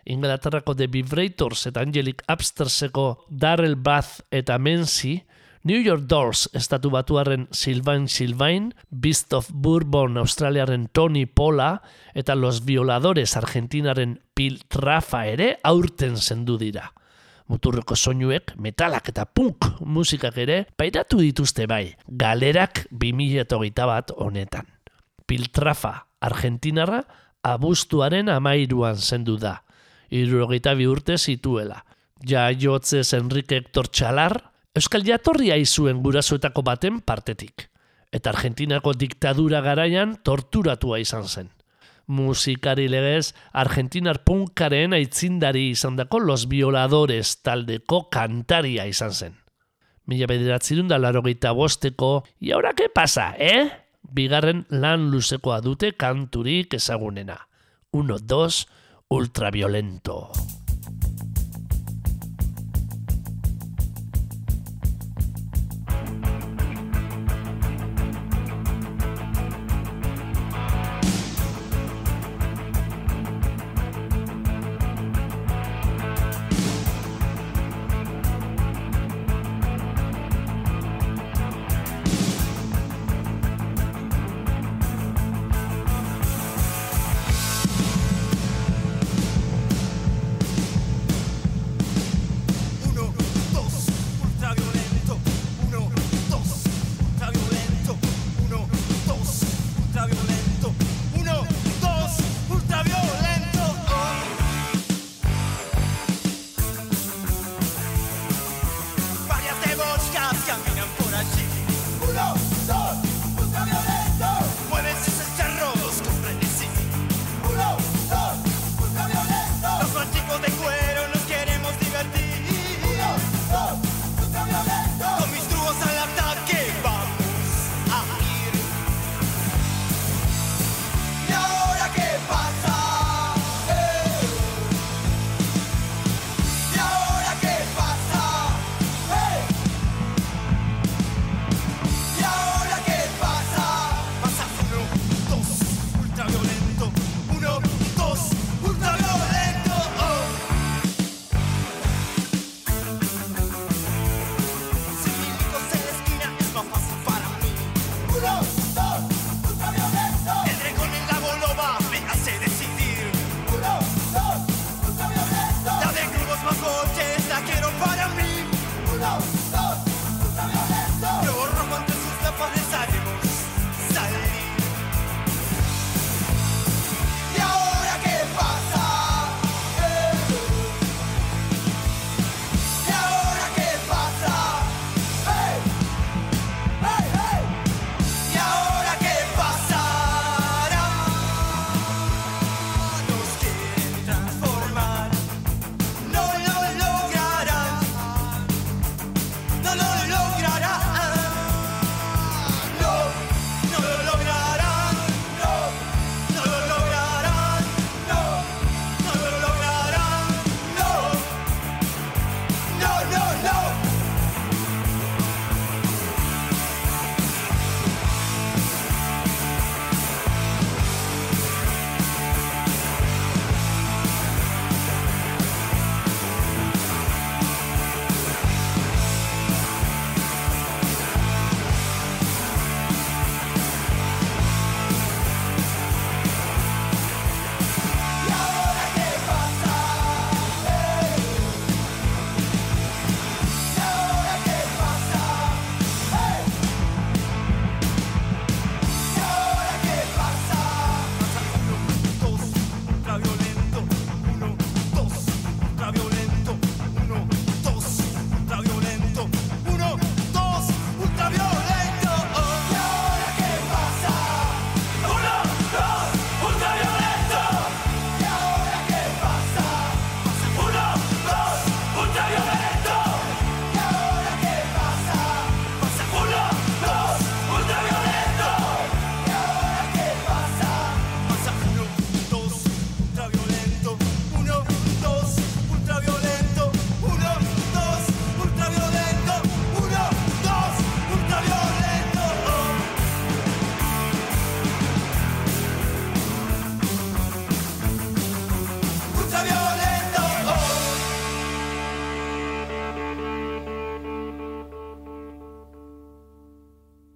Inglaterrako 0.09 0.74
The 0.74 0.88
Vibrators 0.89 1.68
eta 1.70 1.86
Angelic 1.86 2.26
Upstarseko 2.26 3.28
Darrell 3.30 3.76
Bath 3.78 4.24
eta 4.32 4.57
Menzi, 4.57 5.20
New 5.66 5.82
York 5.82 6.03
Doors 6.05 6.47
estatu 6.53 6.91
batuarren 6.93 7.47
Sylvain 7.49 8.07
Sylvain, 8.07 8.76
Beast 8.91 9.34
of 9.34 9.47
Bourbon 9.51 10.20
Australiaren 10.22 10.89
Tony 10.93 11.26
Pola 11.26 11.82
eta 12.13 12.36
Los 12.36 12.66
Violadores 12.66 13.36
Argentinaren 13.36 14.22
Piltrafa 14.36 15.24
ere 15.26 15.57
aurten 15.63 16.22
zendu 16.22 16.59
dira. 16.61 16.91
Muturreko 17.49 17.97
soinuek, 17.97 18.53
metalak 18.61 19.09
eta 19.09 19.26
punk 19.26 19.82
musikak 19.82 20.38
ere 20.38 20.61
pairatu 20.78 21.18
dituzte 21.18 21.66
bai, 21.66 21.95
galerak 22.05 22.86
2008 22.91 23.89
bat 23.89 24.13
honetan. 24.13 24.70
Piltrafa 25.26 26.05
Argentinarra 26.22 27.07
abuztuaren 27.41 28.30
amairuan 28.30 29.01
zendu 29.01 29.39
da, 29.41 29.63
irurogeita 30.13 30.78
bi 30.78 30.86
urte 30.86 31.18
zituela. 31.18 31.88
Ja 32.22 32.51
jotzez 32.53 33.16
Enrique 33.18 33.57
Hector 33.57 33.89
Txalar, 33.89 34.43
Euskal 34.76 35.05
Jatorria 35.07 35.55
izuen 35.55 36.01
gurasoetako 36.03 36.59
baten 36.67 36.97
partetik. 36.99 37.69
Eta 38.11 38.34
Argentinako 38.34 38.91
diktadura 38.99 39.61
garaian 39.63 40.17
torturatua 40.19 40.99
izan 40.99 41.30
zen. 41.30 41.47
Musikari 42.11 42.89
legez, 42.91 43.32
Argentinar 43.55 44.19
punkaren 44.28 44.93
aitzindari 44.93 45.69
izandako 45.71 46.19
Los 46.19 46.49
Violadores 46.51 47.38
taldeko 47.41 48.09
kantaria 48.11 48.84
izan 48.91 49.15
zen. 49.15 49.39
Mila 50.11 50.28
bederatzerun 50.28 50.91
da 50.91 50.99
larogeita 50.99 51.55
bosteko, 51.55 52.26
ahora 52.51 52.73
qué 52.76 52.89
pasa, 52.89 53.32
eh? 53.39 53.71
Bigarren 54.03 54.65
lan 54.69 55.07
luzekoa 55.09 55.61
dute 55.61 55.93
kanturik 55.95 56.76
ezagunena. 56.76 57.39
Uno, 57.91 58.19
dos, 58.19 58.67
ultraviolento. 59.07 60.64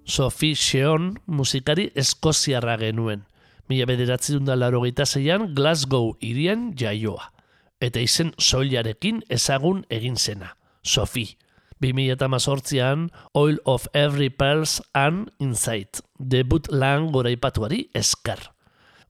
Sophie 0.10 0.56
Sheon 0.56 1.20
musikari 1.28 1.92
eskoziarra 1.94 2.80
genuen. 2.82 3.28
Mila 3.70 3.86
bederatzi 3.86 4.40
laro 4.42 4.82
zeian 5.06 5.54
Glasgow 5.54 6.18
irian 6.20 6.74
jaioa. 6.76 7.32
Eta 7.80 8.00
izen 8.00 8.34
soilarekin 8.40 9.22
ezagun 9.30 9.86
egin 9.90 10.18
zena. 10.18 10.58
Sophie. 10.84 11.38
2018an 11.82 13.12
Oil 13.36 13.60
of 13.66 13.88
Every 13.94 14.30
Pearls 14.30 14.82
and 14.94 15.30
Insight. 15.40 16.02
Debut 16.18 16.68
lan 16.72 17.12
goraipatuari 17.12 17.90
esker. 17.94 18.40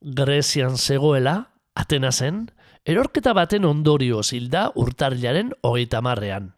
Grezian 0.01 0.77
zegoela, 0.77 1.51
Atenasen, 1.75 2.51
erorketa 2.85 3.33
baten 3.33 3.65
ondorio 3.65 4.21
zilda 4.21 4.71
urtarrilaren 4.75 5.53
hogeita 5.63 6.01
marrean. 6.01 6.53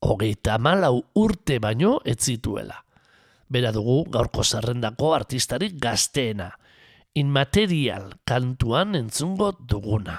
Hogeita 0.00 0.58
malau 0.58 1.04
urte 1.14 1.58
baino 1.58 2.00
ez 2.04 2.18
zituela. 2.24 2.83
Bera 3.48 3.72
dugu 3.72 4.04
gaurko 4.10 4.44
zerrendako 4.44 5.14
artistarik 5.14 5.76
gazteena. 5.80 6.52
Inmaterial 7.14 8.12
kantuan 8.26 8.96
entzungo 8.98 9.52
duguna. 9.60 10.18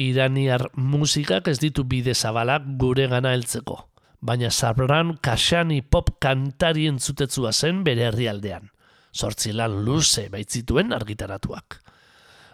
Iraniar 0.00 0.70
musikak 0.74 1.48
ez 1.50 1.58
ditu 1.60 1.84
bide 1.84 2.14
zabalak 2.14 2.64
gure 2.80 3.06
gana 3.10 3.34
heltzeko. 3.36 3.76
Baina 4.20 4.50
Sabran 4.50 5.14
Kashani 5.20 5.80
pop 5.82 6.14
kantari 6.20 6.86
entzutetzua 6.88 7.52
zen 7.52 7.84
bere 7.84 8.06
herrialdean. 8.08 8.70
Zortzi 9.12 9.52
lan 9.52 9.80
luze 9.84 10.28
baitzituen 10.32 10.92
argitaratuak. 10.96 11.80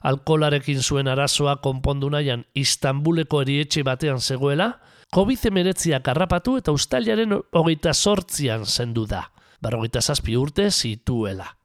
Alkolarekin 0.06 0.82
zuen 0.82 1.08
arazoa 1.08 1.56
konpondu 1.62 2.10
nahian 2.10 2.44
Istanbuleko 2.54 3.42
erietxe 3.42 3.82
batean 3.86 4.20
zegoela, 4.20 4.70
COVID-19 5.14 5.98
harrapatu 5.98 6.56
eta 6.60 6.74
ustailaren 6.74 7.34
hogeita 7.52 7.94
sortzian 7.94 8.66
zendu 8.66 9.06
da. 9.06 9.24
Berrogeita 9.62 10.02
zazpi 10.02 10.36
urte 10.36 10.70
zituela. 10.70 11.55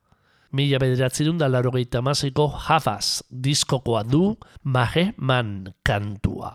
Mila 0.51 0.81
bederatzerun 0.83 1.37
da 1.39 1.47
larogeita 1.47 2.01
maziko 2.03 2.49
Havas 2.65 3.21
diskokoa 3.31 4.03
du 4.03 4.35
Mahe 4.63 5.13
Man 5.17 5.71
kantua. 5.87 6.51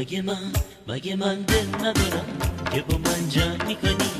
مگه 0.00 0.22
من 0.22 0.52
مگه 0.88 1.16
من 1.16 1.42
دل 1.42 1.66
ندارم 1.78 2.26
که 2.72 2.80
با 2.80 2.98
من 2.98 3.28
جنگ 3.28 3.80
کنی 3.80 4.10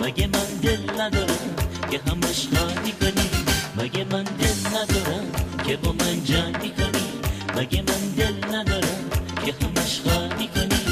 مگه 0.00 0.26
من 0.26 0.60
دل 0.62 1.00
ندارم 1.00 1.56
که 1.90 2.00
همش 2.06 2.48
خالی 2.54 2.92
کنی 2.92 3.30
مگه 3.76 4.04
من 4.04 4.22
دل 4.22 4.68
ندارم 4.68 5.26
که 5.66 5.76
با 5.76 5.92
من 5.92 6.24
جنگ 6.24 6.76
کنی 6.76 7.06
مگه 7.56 7.82
من 7.82 8.14
دل 8.16 8.54
ندارم 8.54 9.10
که 9.46 9.54
همش 9.62 10.00
خالی 10.00 10.48
کنی 10.48 10.89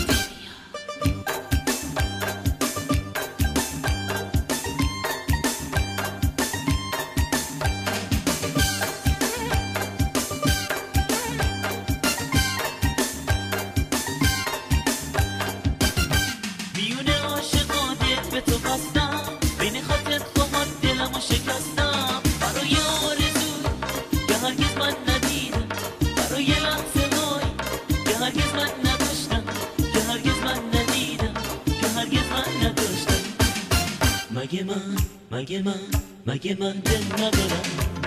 مگه 35.49 35.63
من 35.63 35.81
مگه 36.27 36.57
من 36.61 36.73
دل 36.73 37.05
ندارم 37.15 37.63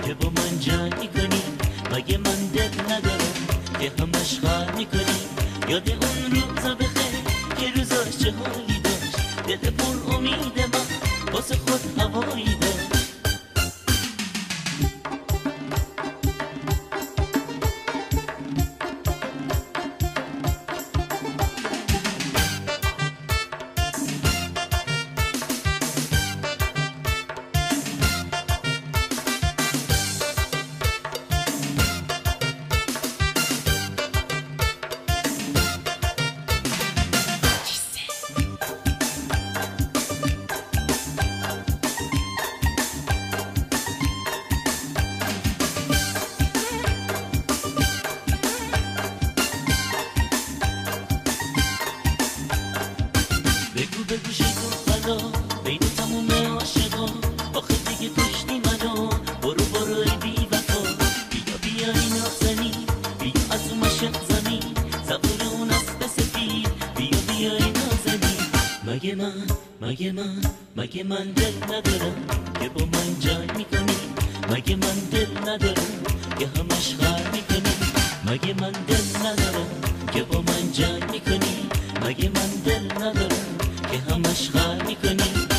که 0.06 0.14
با 0.14 0.30
من 0.30 0.58
جنگ 0.60 0.91
من 71.12 71.32
دل 71.32 71.52
ندارم. 71.64 72.14
که 72.60 72.68
با 72.68 72.84
من 72.84 73.20
جنگ 73.20 73.56
می‌کنی. 73.56 73.96
مگه 74.50 74.76
من 74.76 74.98
دل 75.10 75.48
ندارم؟ 75.48 75.92
که 76.38 76.46
همش 76.46 76.94
خر 77.00 77.30
می‌کنی. 77.32 77.74
مگه 78.26 78.54
من 78.60 78.72
دل 78.72 79.26
ندارم؟ 79.26 79.66
که 80.12 80.22
با 80.22 80.38
من 80.40 80.72
جنگ 80.72 81.10
می‌کنی. 81.10 81.68
مگه 82.06 82.28
من 82.28 82.50
دل 82.64 83.04
ندارم؟ 83.04 83.46
که 83.92 84.12
همش 84.14 84.50
خر 84.50 84.82
می‌کنی. 84.86 85.51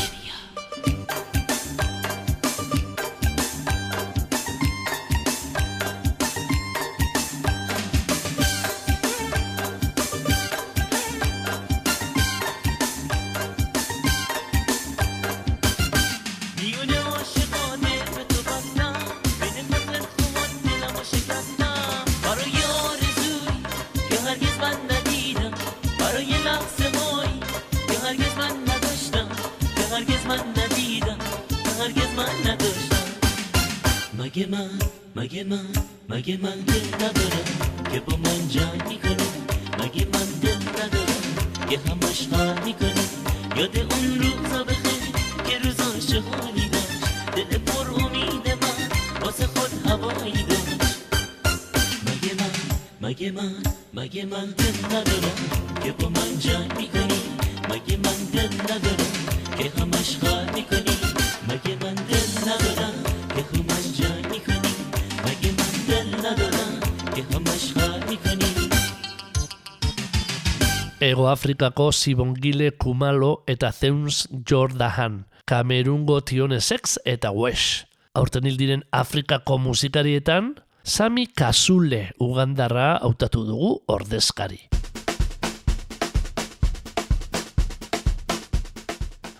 Ego 71.14 71.28
Afrikako 71.30 71.92
Sibongile 71.92 72.72
Kumalo 72.72 73.44
eta 73.46 73.70
Zeuns 73.70 74.26
Jordahan, 74.50 75.26
Kamerungo 75.46 76.24
Tione 76.26 76.58
Sex 76.60 76.98
eta 77.06 77.30
Wesh. 77.30 77.84
Aurten 78.18 78.48
hil 78.48 78.56
diren 78.58 78.82
Afrikako 78.90 79.60
musikarietan, 79.62 80.56
Sami 80.82 81.28
Kasule 81.30 82.10
Ugandarra 82.18 82.96
hautatu 82.96 83.44
dugu 83.46 83.70
ordezkari. 83.86 84.58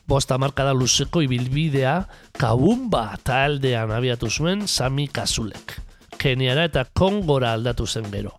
Bosta 0.06 0.38
markada 0.38 0.78
luzeko 0.78 1.26
ibilbidea 1.26 2.04
Kabumba 2.38 3.18
taldean 3.26 3.90
abiatu 3.90 4.30
zuen 4.30 4.68
Sami 4.70 5.10
Kasulek. 5.10 5.80
Keniara 6.22 6.70
eta 6.70 6.86
Kongora 6.94 7.56
aldatu 7.58 7.90
zen 7.90 8.12
gero 8.14 8.38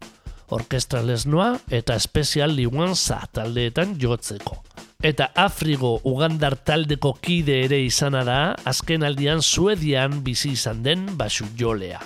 orkestra 0.50 1.02
lesnoa 1.02 1.56
eta 1.74 1.96
espezial 1.96 2.56
liuanza 2.56 3.22
taldeetan 3.34 3.96
jotzeko. 4.02 4.62
Eta 5.06 5.30
Afrigo 5.36 6.00
Ugandar 6.04 6.56
taldeko 6.56 7.14
kide 7.22 7.60
ere 7.66 7.82
izana 7.84 8.24
da, 8.26 8.40
azken 8.66 9.04
aldian 9.04 9.42
Suedian 9.42 10.22
bizi 10.24 10.56
izan 10.56 10.84
den 10.84 11.06
basu 11.18 11.46
jolea. 11.58 12.00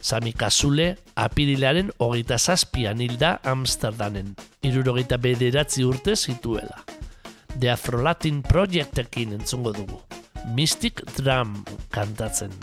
Sami 0.00 0.32
Kasule 0.32 0.94
apirilaren 1.14 1.90
hogeita 1.98 2.38
zazpian 2.38 3.00
hilda 3.04 3.34
Amsterdamen, 3.44 4.34
irurogeita 4.64 5.18
bederatzi 5.20 5.84
urte 5.84 6.16
zituela. 6.16 6.84
The 7.58 7.72
Afro-Latin 7.74 8.42
Projectekin 8.42 9.34
entzungo 9.36 9.74
dugu. 9.76 10.00
Mystic 10.54 11.02
Drum 11.16 11.64
kantatzen. 11.90 12.54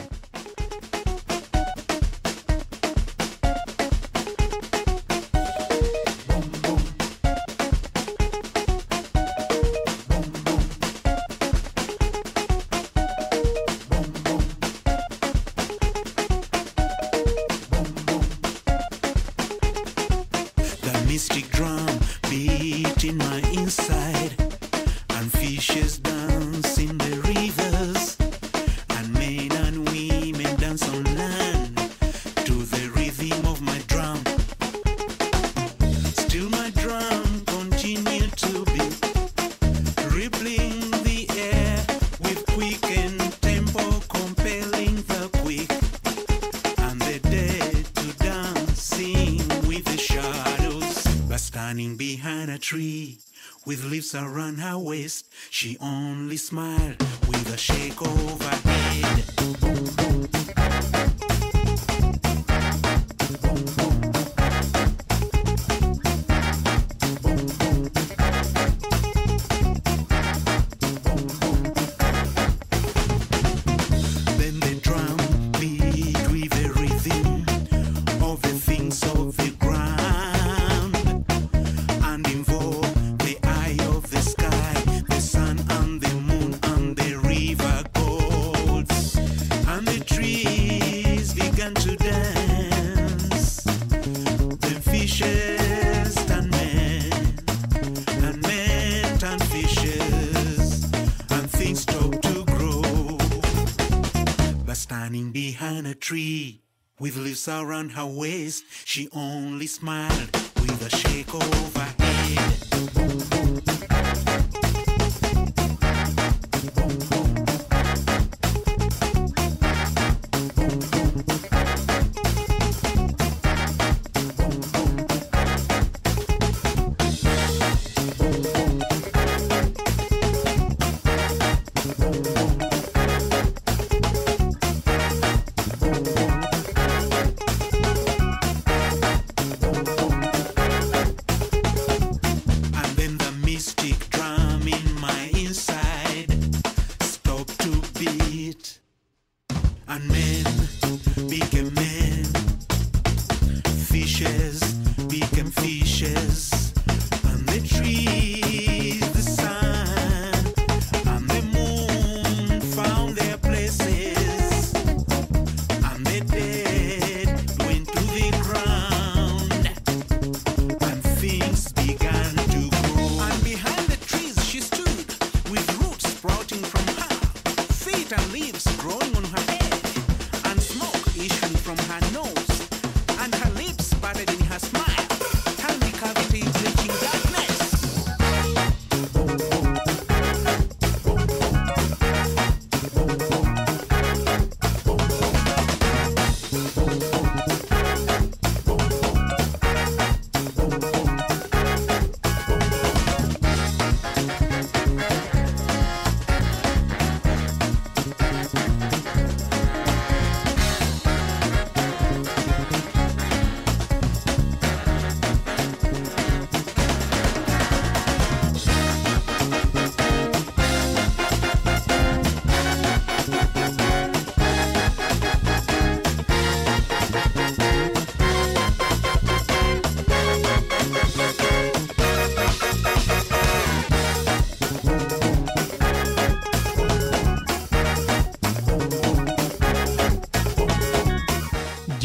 With 107.08 107.16
leaves 107.16 107.48
around 107.48 107.92
her 107.92 108.06
waist, 108.06 108.66
she 108.84 109.08
only 109.14 109.66
smiled 109.66 110.30
with 110.60 110.86
a 110.86 110.90
shake 110.90 111.34
of 111.34 111.97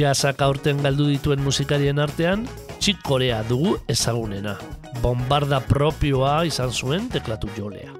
Jazzak 0.02 0.40
aurten 0.42 0.80
galdu 0.82 1.04
dituen 1.06 1.38
musikarien 1.46 2.00
artean, 2.02 2.42
Chick 2.82 3.04
Corea 3.06 3.44
dugu 3.46 3.76
ezagunena. 3.92 4.56
Bombarda 4.98 5.60
propioa 5.62 6.40
izan 6.48 6.72
zuen 6.74 7.06
teklatu 7.12 7.46
jolea. 7.54 7.92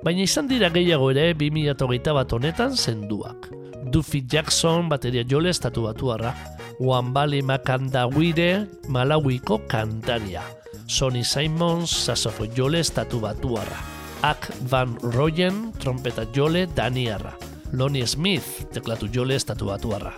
Baina 0.00 0.24
izan 0.24 0.48
dira 0.48 0.70
gehiago 0.72 1.10
ere 1.12 1.34
2008 1.36 2.16
bat 2.16 2.32
honetan 2.32 2.72
zenduak. 2.72 3.50
Duffy 3.92 4.24
Jackson 4.24 4.88
bateria 4.88 5.26
jole 5.28 5.52
estatu 5.52 5.84
batuarra. 5.84 6.32
Wambali 6.80 7.42
Makandawire 7.44 8.64
Malawiko 8.88 9.60
kantaria. 9.68 10.40
Sonny 10.88 11.20
Simons 11.22 11.92
sasofo 12.06 12.48
jole 12.56 12.80
estatu 12.80 13.20
batuarra. 13.20 13.76
Ak 14.24 14.48
Van 14.72 14.96
Royen 15.02 15.66
trompeta 15.76 16.24
jole 16.32 16.64
daniarra. 16.74 17.36
Lonnie 17.72 18.06
Smith 18.06 18.70
teklatu 18.72 19.12
jole 19.12 19.36
estatu 19.36 19.68
batuarra. 19.68 20.16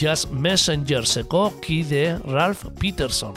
Jazz 0.00 0.24
Messengerseko 0.32 1.50
kide 1.60 2.18
Ralph 2.24 2.64
Peterson, 2.80 3.34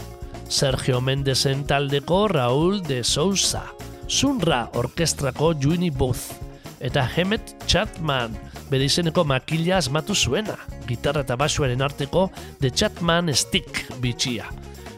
Sergio 0.48 1.02
Mendesen 1.02 1.66
taldeko 1.68 2.30
Raúl 2.30 2.80
de 2.88 3.04
Sousa, 3.04 3.66
Sunra 4.08 4.70
orkestrako 4.74 5.50
Juini 5.60 5.90
Booth, 5.92 6.32
eta 6.80 7.04
Hemet 7.04 7.52
Chapman, 7.68 8.38
bere 8.70 8.88
izeneko 8.88 9.26
makila 9.28 9.82
asmatu 9.82 10.16
zuena, 10.16 10.56
gitarra 10.88 11.26
eta 11.28 11.36
basuaren 11.36 11.84
arteko 11.84 12.30
The 12.62 12.72
Chapman 12.72 13.34
Stick 13.36 13.84
bitxia, 14.00 14.48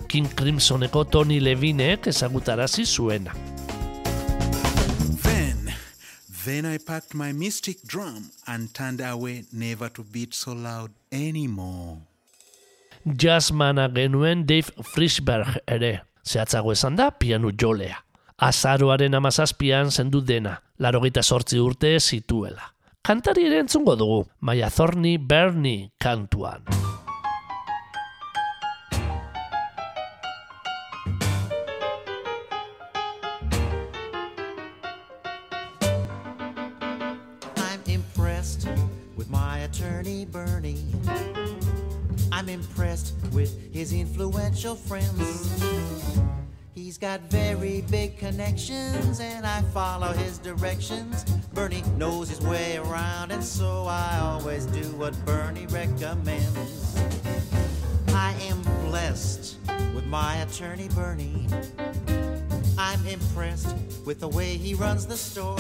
King 0.07 0.30
Crimsoneko 0.38 1.07
Tony 1.09 1.39
Levinek 1.41 2.05
ezagutarazi 2.13 2.86
zuena. 2.86 3.34
Then, 5.24 5.74
then 6.45 6.68
I 6.68 6.78
packed 6.78 7.16
my 7.16 7.34
mystic 7.34 7.82
drum 7.88 8.30
and 8.45 8.72
turned 8.76 9.01
away 9.01 9.45
never 9.51 9.89
to 9.89 10.03
beat 10.03 10.36
so 10.36 10.53
loud 10.53 10.91
anymore. 11.12 12.01
jazzmana 13.06 13.88
genuen 13.93 14.45
Dave 14.45 14.74
Frischberg 14.84 15.60
ere, 15.68 16.01
zehatzago 16.26 16.72
esan 16.74 16.95
da 16.97 17.12
pianu 17.12 17.51
jolea. 17.53 18.01
Azaroaren 18.38 19.16
amazazpian 19.16 19.91
zendu 19.91 20.22
dena, 20.22 20.58
larogeita 20.80 21.24
sortzi 21.24 21.60
urte 21.62 21.99
zituela. 21.99 22.74
Kantari 23.06 23.45
ere 23.45 23.62
entzungo 23.62 23.95
dugu, 23.95 24.26
Maia 24.41 24.70
Thorny 24.70 25.18
Bernie 25.18 25.91
kantuan. 25.99 26.66
I'm 37.58 37.82
impressed 37.86 38.68
with 39.16 39.30
my 39.30 39.59
attorney 39.59 40.26
Bernie. 40.26 40.86
I'm 42.32 42.49
impressed 42.49 43.13
with 43.32 43.74
his 43.74 43.93
influential 43.93 44.76
friends. 44.76 45.63
He's 46.74 46.97
got 46.97 47.22
very 47.32 47.82
big 47.89 48.18
connections 48.18 49.20
and 49.20 49.45
I 49.45 49.61
follow 49.74 50.11
his 50.13 50.38
directions. 50.38 51.24
Bernie 51.53 51.84
knows 51.97 52.30
his 52.30 52.41
way 52.41 52.78
around 52.78 53.32
and 53.32 53.43
so 53.43 53.86
I 53.88 54.20
always 54.22 54.66
do 54.66 54.84
what 54.97 55.13
Bernie 55.26 55.68
recommends. 55.68 56.97
I 58.09 58.34
am 58.43 58.61
blessed 58.88 59.57
with 59.93 60.05
my 60.05 60.36
attorney 60.38 60.89
Bernie. 60.89 61.47
I'm 62.78 63.05
impressed 63.07 63.76
with 64.05 64.20
the 64.20 64.28
way 64.28 64.57
he 64.57 64.74
runs 64.74 65.05
the 65.05 65.18
store. 65.18 65.57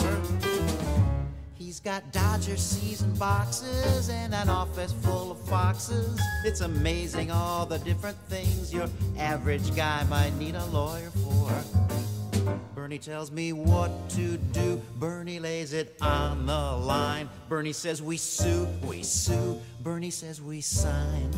Got 1.85 2.11
Dodger 2.11 2.57
season 2.57 3.13
boxes 3.13 4.09
and 4.09 4.33
an 4.33 4.49
office 4.49 4.91
full 5.03 5.29
of 5.29 5.39
foxes. 5.41 6.19
It's 6.43 6.61
amazing 6.61 7.29
all 7.29 7.67
the 7.67 7.77
different 7.77 8.17
things 8.27 8.73
your 8.73 8.87
average 9.19 9.75
guy 9.75 10.03
might 10.05 10.33
need 10.33 10.55
a 10.55 10.65
lawyer 10.65 11.11
for. 11.11 12.55
Bernie 12.73 12.97
tells 12.97 13.29
me 13.29 13.53
what 13.53 14.09
to 14.09 14.37
do. 14.37 14.81
Bernie 14.95 15.37
lays 15.37 15.73
it 15.73 15.95
on 16.01 16.47
the 16.47 16.53
line. 16.53 17.29
Bernie 17.49 17.71
says 17.71 18.01
we 18.01 18.17
sue, 18.17 18.67
we 18.83 19.03
sue. 19.03 19.61
Bernie 19.81 20.09
says 20.09 20.41
we 20.41 20.61
sign, 20.61 21.29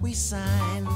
we 0.00 0.14
sign. 0.14 0.86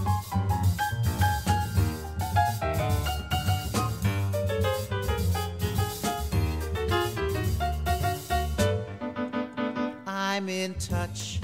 In 10.72 10.78
touch 10.78 11.38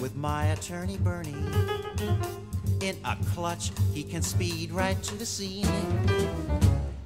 with 0.00 0.14
my 0.14 0.46
attorney 0.46 0.98
Bernie. 0.98 1.34
In 2.80 2.96
a 3.04 3.16
clutch, 3.32 3.70
he 3.94 4.02
can 4.02 4.20
speed 4.22 4.72
right 4.72 5.00
to 5.04 5.14
the 5.14 5.24
scene. 5.24 5.66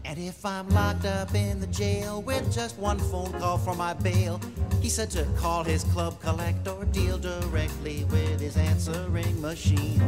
And 0.04 0.18
if 0.18 0.44
I'm 0.44 0.68
locked 0.70 1.04
up 1.04 1.34
in 1.34 1.60
the 1.60 1.66
jail 1.68 2.22
with 2.22 2.52
just 2.52 2.78
one 2.78 2.98
phone 2.98 3.32
call 3.38 3.58
for 3.58 3.74
my 3.74 3.94
bail, 3.94 4.40
he 4.80 4.88
said 4.88 5.10
to 5.10 5.24
call 5.36 5.62
his 5.62 5.84
club 5.84 6.20
collect 6.20 6.66
or 6.66 6.84
deal 6.86 7.18
directly 7.18 8.04
with 8.04 8.40
his 8.40 8.56
answering 8.56 9.40
machine. 9.40 10.00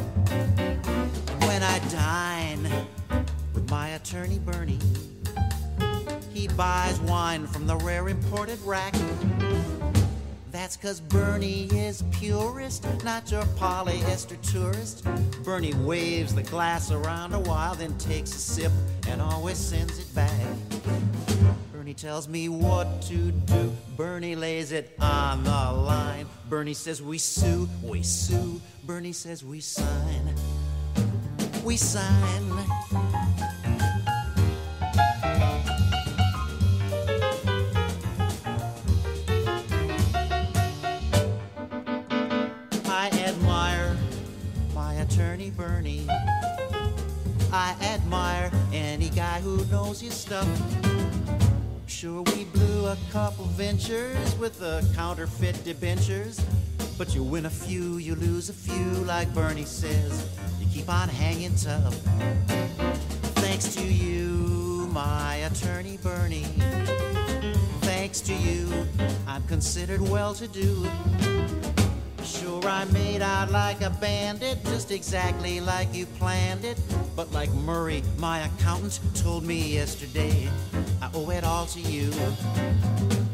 When 1.46 1.62
I 1.62 1.78
dine 1.90 2.68
with 3.54 3.70
my 3.70 3.90
attorney 3.90 4.38
Bernie, 4.38 4.80
he 6.32 6.48
buys 6.48 6.98
wine 7.00 7.46
from 7.46 7.66
the 7.66 7.76
rare 7.76 8.08
imported 8.08 8.60
rack. 8.62 8.94
That's 10.58 10.76
cause 10.76 11.00
Bernie 11.00 11.66
is 11.66 12.02
purist, 12.10 12.84
not 13.04 13.30
your 13.30 13.44
polyester 13.60 14.36
tourist. 14.52 15.06
Bernie 15.44 15.72
waves 15.72 16.34
the 16.34 16.42
glass 16.42 16.90
around 16.90 17.32
a 17.32 17.38
while, 17.38 17.76
then 17.76 17.96
takes 17.96 18.34
a 18.34 18.40
sip 18.40 18.72
and 19.06 19.22
always 19.22 19.56
sends 19.56 20.00
it 20.00 20.12
back. 20.16 20.32
Bernie 21.72 21.94
tells 21.94 22.26
me 22.26 22.48
what 22.48 23.00
to 23.02 23.30
do. 23.30 23.72
Bernie 23.96 24.34
lays 24.34 24.72
it 24.72 24.96
on 24.98 25.44
the 25.44 25.50
line. 25.50 26.26
Bernie 26.48 26.74
says 26.74 27.00
we 27.00 27.18
sue, 27.18 27.68
we 27.80 28.02
sue. 28.02 28.60
Bernie 28.82 29.12
says 29.12 29.44
we 29.44 29.60
sign, 29.60 30.34
we 31.62 31.76
sign. 31.76 33.07
I 47.52 47.74
admire 47.80 48.50
any 48.72 49.08
guy 49.08 49.40
who 49.40 49.64
knows 49.66 50.00
his 50.00 50.14
stuff. 50.14 50.46
Sure, 51.86 52.22
we 52.22 52.44
blew 52.44 52.86
a 52.86 52.96
couple 53.10 53.44
ventures 53.46 54.36
with 54.38 54.58
the 54.58 54.86
counterfeit 54.94 55.64
debentures. 55.64 56.40
But 56.98 57.14
you 57.14 57.22
win 57.22 57.46
a 57.46 57.50
few, 57.50 57.96
you 57.96 58.16
lose 58.16 58.50
a 58.50 58.52
few, 58.52 59.04
like 59.04 59.32
Bernie 59.32 59.64
says. 59.64 60.28
You 60.60 60.66
keep 60.66 60.88
on 60.88 61.08
hanging 61.08 61.54
tough. 61.56 61.94
Thanks 63.40 63.74
to 63.76 63.82
you, 63.82 64.88
my 64.92 65.36
attorney 65.36 65.98
Bernie. 66.02 66.46
Thanks 67.80 68.20
to 68.22 68.34
you, 68.34 68.68
I'm 69.26 69.42
considered 69.44 70.02
well 70.02 70.34
to 70.34 70.46
do. 70.48 70.86
Sure, 72.60 72.70
I 72.70 72.86
made 72.86 73.22
out 73.22 73.52
like 73.52 73.82
a 73.82 73.90
bandit, 73.90 74.64
just 74.64 74.90
exactly 74.90 75.60
like 75.60 75.94
you 75.94 76.06
planned 76.06 76.64
it. 76.64 76.76
But 77.14 77.30
like 77.30 77.52
Murray, 77.52 78.02
my 78.18 78.40
accountant, 78.40 78.98
told 79.14 79.44
me 79.44 79.74
yesterday, 79.74 80.48
I 81.00 81.08
owe 81.14 81.30
it 81.30 81.44
all 81.44 81.66
to 81.66 81.80
you. 81.80 82.10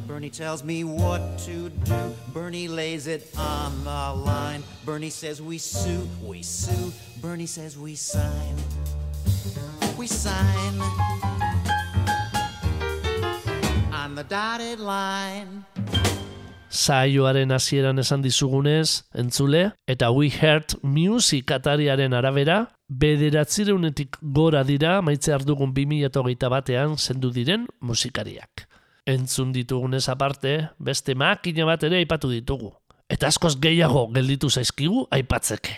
Bernie 0.07 0.29
tells 0.29 0.63
me 0.63 0.85
what 0.85 1.39
to 1.39 1.71
do. 1.71 2.15
Bernie 2.35 2.69
lays 2.69 3.07
it 3.07 3.31
on 3.39 3.85
the 3.85 3.91
line. 3.91 4.63
Bernie 4.85 5.11
says 5.11 5.41
we 5.41 5.57
sue, 5.57 6.07
we 6.23 6.43
sue. 6.43 6.93
Bernie 7.23 7.47
says 7.47 7.79
we 7.79 7.95
sign, 7.95 8.57
we 9.97 10.07
sign 10.07 10.81
on 13.91 14.15
the 14.15 14.25
dotted 14.29 14.81
line. 14.81 15.65
Saioaren 16.75 17.53
hasieran 17.55 17.99
esan 18.03 18.23
dizugunez, 18.23 19.07
entzule, 19.15 19.73
eta 19.87 20.11
We 20.11 20.29
Heard 20.29 20.75
Music 20.83 21.53
atariaren 21.55 22.15
arabera, 22.15 22.75
bederatzireunetik 22.89 24.19
gora 24.21 24.65
dira 24.65 24.99
maitze 25.03 25.37
dugun 25.47 25.73
2008 25.73 26.51
batean 26.51 26.99
zendu 26.99 27.31
diren 27.31 27.69
musikariak. 27.81 28.67
Entzun 29.07 29.53
ditugunez 29.53 30.09
aparte, 30.09 30.71
beste 30.79 31.15
makina 31.15 31.65
bat 31.65 31.83
ere 31.85 32.01
aipatu 32.03 32.31
ditugu. 32.33 32.73
Eta 33.09 33.29
askoz 33.29 33.55
gehiago 33.61 34.09
gelditu 34.13 34.51
zaizkigu 34.51 35.07
aipatzeke. 35.13 35.77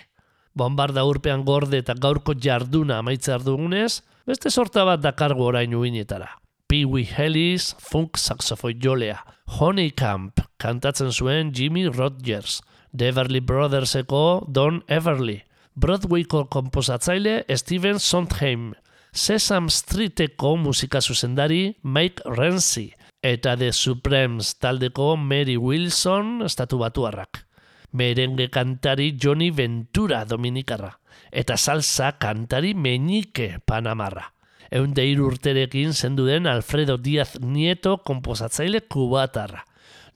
Bombarda 0.55 1.05
urpean 1.05 1.45
gorde 1.45 1.79
eta 1.83 1.95
gaurko 1.95 2.33
jarduna 2.41 2.99
amaitze 2.99 3.37
dugunez, 3.45 4.03
beste 4.27 4.51
sorta 4.51 4.85
bat 4.85 5.01
dakargu 5.01 5.43
orain 5.45 5.75
uinetara. 5.75 6.31
Pee 6.67 6.87
Wee 6.87 7.07
Ellis, 7.19 7.75
funk 7.79 8.17
saxofoi 8.17 8.75
jolea. 8.83 9.36
Honeycamp, 9.47 10.41
kantatzen 10.59 11.13
zuen 11.13 11.53
Jimmy 11.55 11.87
Rogers. 11.89 12.63
The 12.97 13.09
Everly 13.09 13.41
Brotherseko 13.41 14.47
Don 14.49 14.83
Everly. 14.89 15.45
Broadwayko 15.75 16.47
komposatzaile 16.51 17.45
Steven 17.55 17.99
Sondheim. 18.01 18.75
Sesame 19.13 19.71
Streeteko 19.71 20.57
musika 20.57 21.01
zuzendari 21.01 21.77
Mike 21.83 22.23
Renzi. 22.27 22.93
Eta 23.23 23.57
The 23.57 23.73
Supremes 23.73 24.55
taldeko 24.59 25.17
Mary 25.17 25.57
Wilson 25.57 26.43
estatu 26.45 26.79
batuarrak. 26.79 27.47
Merengue 27.93 28.51
kantari 28.51 29.17
Johnny 29.17 29.51
Ventura 29.51 30.25
dominikarra. 30.25 30.99
Eta 31.31 31.57
salsa 31.57 32.19
kantari 32.19 32.75
Meñike 32.75 33.61
Panamarra. 33.65 34.36
Eunde 34.71 35.05
hiru 35.07 35.29
urterekin 35.31 35.93
zendu 35.95 36.27
den 36.27 36.47
Alfredo 36.47 36.97
Díaz 36.99 37.39
Nieto 37.41 37.99
komposatzaile 37.99 38.81
kubatarra. 38.81 39.65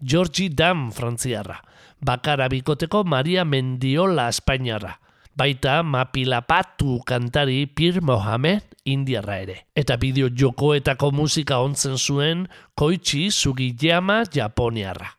Georgie 0.02 0.48
Dam 0.48 0.90
frantziarra. 0.92 1.60
Bakara 2.00 2.48
bikoteko 2.48 3.04
Maria 3.04 3.44
Mendiola 3.44 4.28
Espainiarra. 4.28 4.96
Baita 5.36 5.82
Mapilapatu 5.82 7.00
kantari 7.06 7.66
Pir 7.66 8.00
Mohamed 8.02 8.62
Indiarra 8.84 9.38
ere. 9.40 9.56
Eta 9.76 9.96
bideo 9.96 10.30
jokoetako 10.34 11.12
musika 11.12 11.60
ontzen 11.60 11.96
zuen 11.98 12.48
Koichi 12.74 13.30
Sugiyama 13.30 14.24
Japoniarra. 14.34 15.14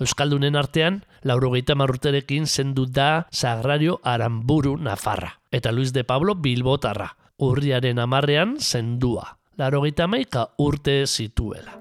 Euskaldunen 0.00 0.56
artean, 0.56 1.02
laurogeita 1.24 1.74
marruterekin 1.76 2.46
zendu 2.46 2.86
da 2.86 3.26
Sagrario 3.30 4.00
Aramburu 4.02 4.76
Nafarra. 4.76 5.34
Eta 5.52 5.72
Luis 5.72 5.92
de 5.92 6.04
Pablo 6.04 6.34
Bilbotarra. 6.34 7.19
Urriaren 7.40 7.98
amarrean 7.98 8.58
zendua. 8.60 9.38
Laurogeita 9.56 10.06
maika 10.06 10.42
urte 10.60 11.06
zituela. 11.06 11.78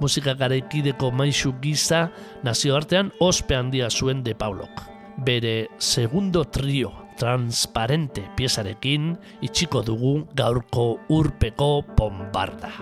Musika 0.00 0.32
garaikideko 0.34 1.10
maisu 1.12 1.52
giza 1.60 2.08
nazioartean 2.42 3.12
ospe 3.20 3.56
handia 3.56 3.90
zuen 3.90 4.22
de 4.24 4.34
Paulok. 4.34 4.80
Bere 5.24 5.68
segundo 5.78 6.44
trio 6.44 6.90
transparente 7.20 8.24
piezarekin 8.36 9.12
itxiko 9.44 9.84
dugu 9.84 10.16
gaurko 10.34 10.88
urpeko 11.08 11.84
bombarda. 11.96 12.72